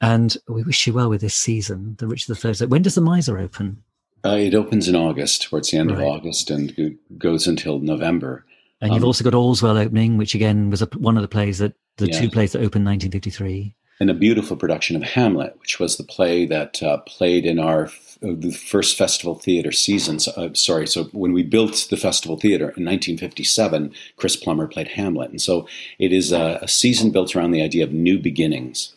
And 0.00 0.36
we 0.48 0.62
wish 0.62 0.86
you 0.86 0.94
well 0.94 1.10
with 1.10 1.20
this 1.20 1.34
season, 1.34 1.96
the 1.98 2.06
Richard 2.06 2.42
III. 2.42 2.68
When 2.68 2.82
does 2.82 2.94
the 2.94 3.00
Miser 3.00 3.38
open? 3.38 3.82
Uh, 4.24 4.36
it 4.38 4.54
opens 4.54 4.88
in 4.88 4.96
August, 4.96 5.42
towards 5.42 5.70
the 5.70 5.78
end 5.78 5.90
right. 5.90 6.00
of 6.00 6.06
August, 6.06 6.50
and 6.50 6.96
goes 7.18 7.46
until 7.46 7.78
November. 7.78 8.44
And 8.80 8.92
you've 8.92 9.02
um, 9.02 9.08
also 9.08 9.24
got 9.24 9.34
All's 9.34 9.62
Well 9.62 9.76
opening, 9.76 10.16
which 10.16 10.34
again 10.34 10.70
was 10.70 10.82
a, 10.82 10.86
one 10.96 11.16
of 11.16 11.22
the 11.22 11.28
plays 11.28 11.58
that 11.58 11.74
the 11.96 12.06
yeah. 12.06 12.20
two 12.20 12.30
plays 12.30 12.52
that 12.52 12.58
opened 12.58 12.86
1953. 12.86 13.74
And 14.00 14.08
a 14.08 14.14
beautiful 14.14 14.56
production 14.56 14.96
of 14.96 15.02
Hamlet, 15.02 15.58
which 15.60 15.78
was 15.78 15.98
the 15.98 16.04
play 16.04 16.46
that 16.46 16.82
uh, 16.82 16.98
played 16.98 17.44
in 17.44 17.58
our 17.58 17.84
f- 17.84 18.18
uh, 18.22 18.32
the 18.34 18.50
first 18.50 18.96
festival 18.96 19.34
theater 19.34 19.72
seasons. 19.72 20.26
Uh, 20.28 20.54
sorry, 20.54 20.86
so 20.86 21.04
when 21.12 21.34
we 21.34 21.42
built 21.42 21.86
the 21.90 21.98
festival 21.98 22.38
theater 22.38 22.64
in 22.64 22.86
1957, 22.86 23.92
Chris 24.16 24.36
Plummer 24.36 24.66
played 24.66 24.88
Hamlet, 24.88 25.30
and 25.30 25.42
so 25.42 25.68
it 25.98 26.14
is 26.14 26.32
a, 26.32 26.58
a 26.62 26.68
season 26.68 27.10
built 27.10 27.36
around 27.36 27.50
the 27.50 27.62
idea 27.62 27.84
of 27.84 27.92
new 27.92 28.18
beginnings. 28.18 28.94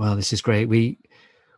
Well, 0.00 0.16
this 0.16 0.32
is 0.32 0.40
great. 0.40 0.66
We 0.66 0.98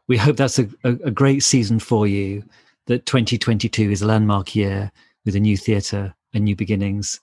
we 0.09 0.17
hope 0.17 0.37
that's 0.37 0.59
a, 0.59 0.69
a, 0.83 0.91
a 1.05 1.11
great 1.13 1.45
season 1.45 1.79
for 1.79 2.09
you. 2.09 2.43
That 2.87 3.07
2022 3.07 3.93
is 3.93 4.03
a 4.03 4.07
landmark 4.07 4.57
year 4.57 4.91
with 5.25 5.37
a 5.37 5.41
new 5.41 5.57
theatre 5.57 6.13
and 6.35 6.43
new 6.43 6.57
beginnings. 6.57 7.21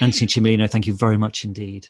Antoni 0.00 0.26
Cimolino, 0.26 0.68
thank 0.68 0.88
you 0.88 0.94
very 0.94 1.16
much 1.16 1.44
indeed. 1.44 1.86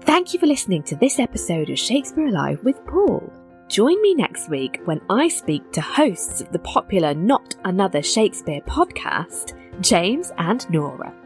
Thank 0.00 0.34
you 0.34 0.40
for 0.40 0.46
listening 0.46 0.82
to 0.84 0.96
this 0.96 1.20
episode 1.20 1.70
of 1.70 1.78
Shakespeare 1.78 2.26
Alive 2.26 2.58
with 2.64 2.84
Paul. 2.86 3.32
Join 3.68 4.02
me 4.02 4.16
next 4.16 4.50
week 4.50 4.80
when 4.86 5.00
I 5.08 5.28
speak 5.28 5.70
to 5.70 5.80
hosts 5.80 6.40
of 6.40 6.50
the 6.50 6.58
popular 6.58 7.14
Not 7.14 7.54
Another 7.64 8.02
Shakespeare 8.02 8.60
podcast, 8.62 9.56
James 9.80 10.32
and 10.36 10.68
Nora. 10.68 11.19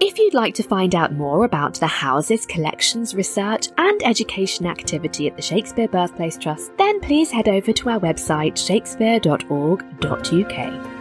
If 0.00 0.16
you'd 0.16 0.34
like 0.34 0.54
to 0.54 0.62
find 0.62 0.94
out 0.94 1.14
more 1.14 1.44
about 1.44 1.74
the 1.74 1.88
house's 1.88 2.46
collections, 2.46 3.16
research, 3.16 3.70
and 3.78 4.00
education 4.04 4.64
activity 4.64 5.26
at 5.26 5.34
the 5.34 5.42
Shakespeare 5.42 5.88
Birthplace 5.88 6.38
Trust, 6.38 6.70
then 6.78 7.00
please 7.00 7.32
head 7.32 7.48
over 7.48 7.72
to 7.72 7.90
our 7.90 7.98
website 7.98 8.56
shakespeare.org.uk. 8.56 10.97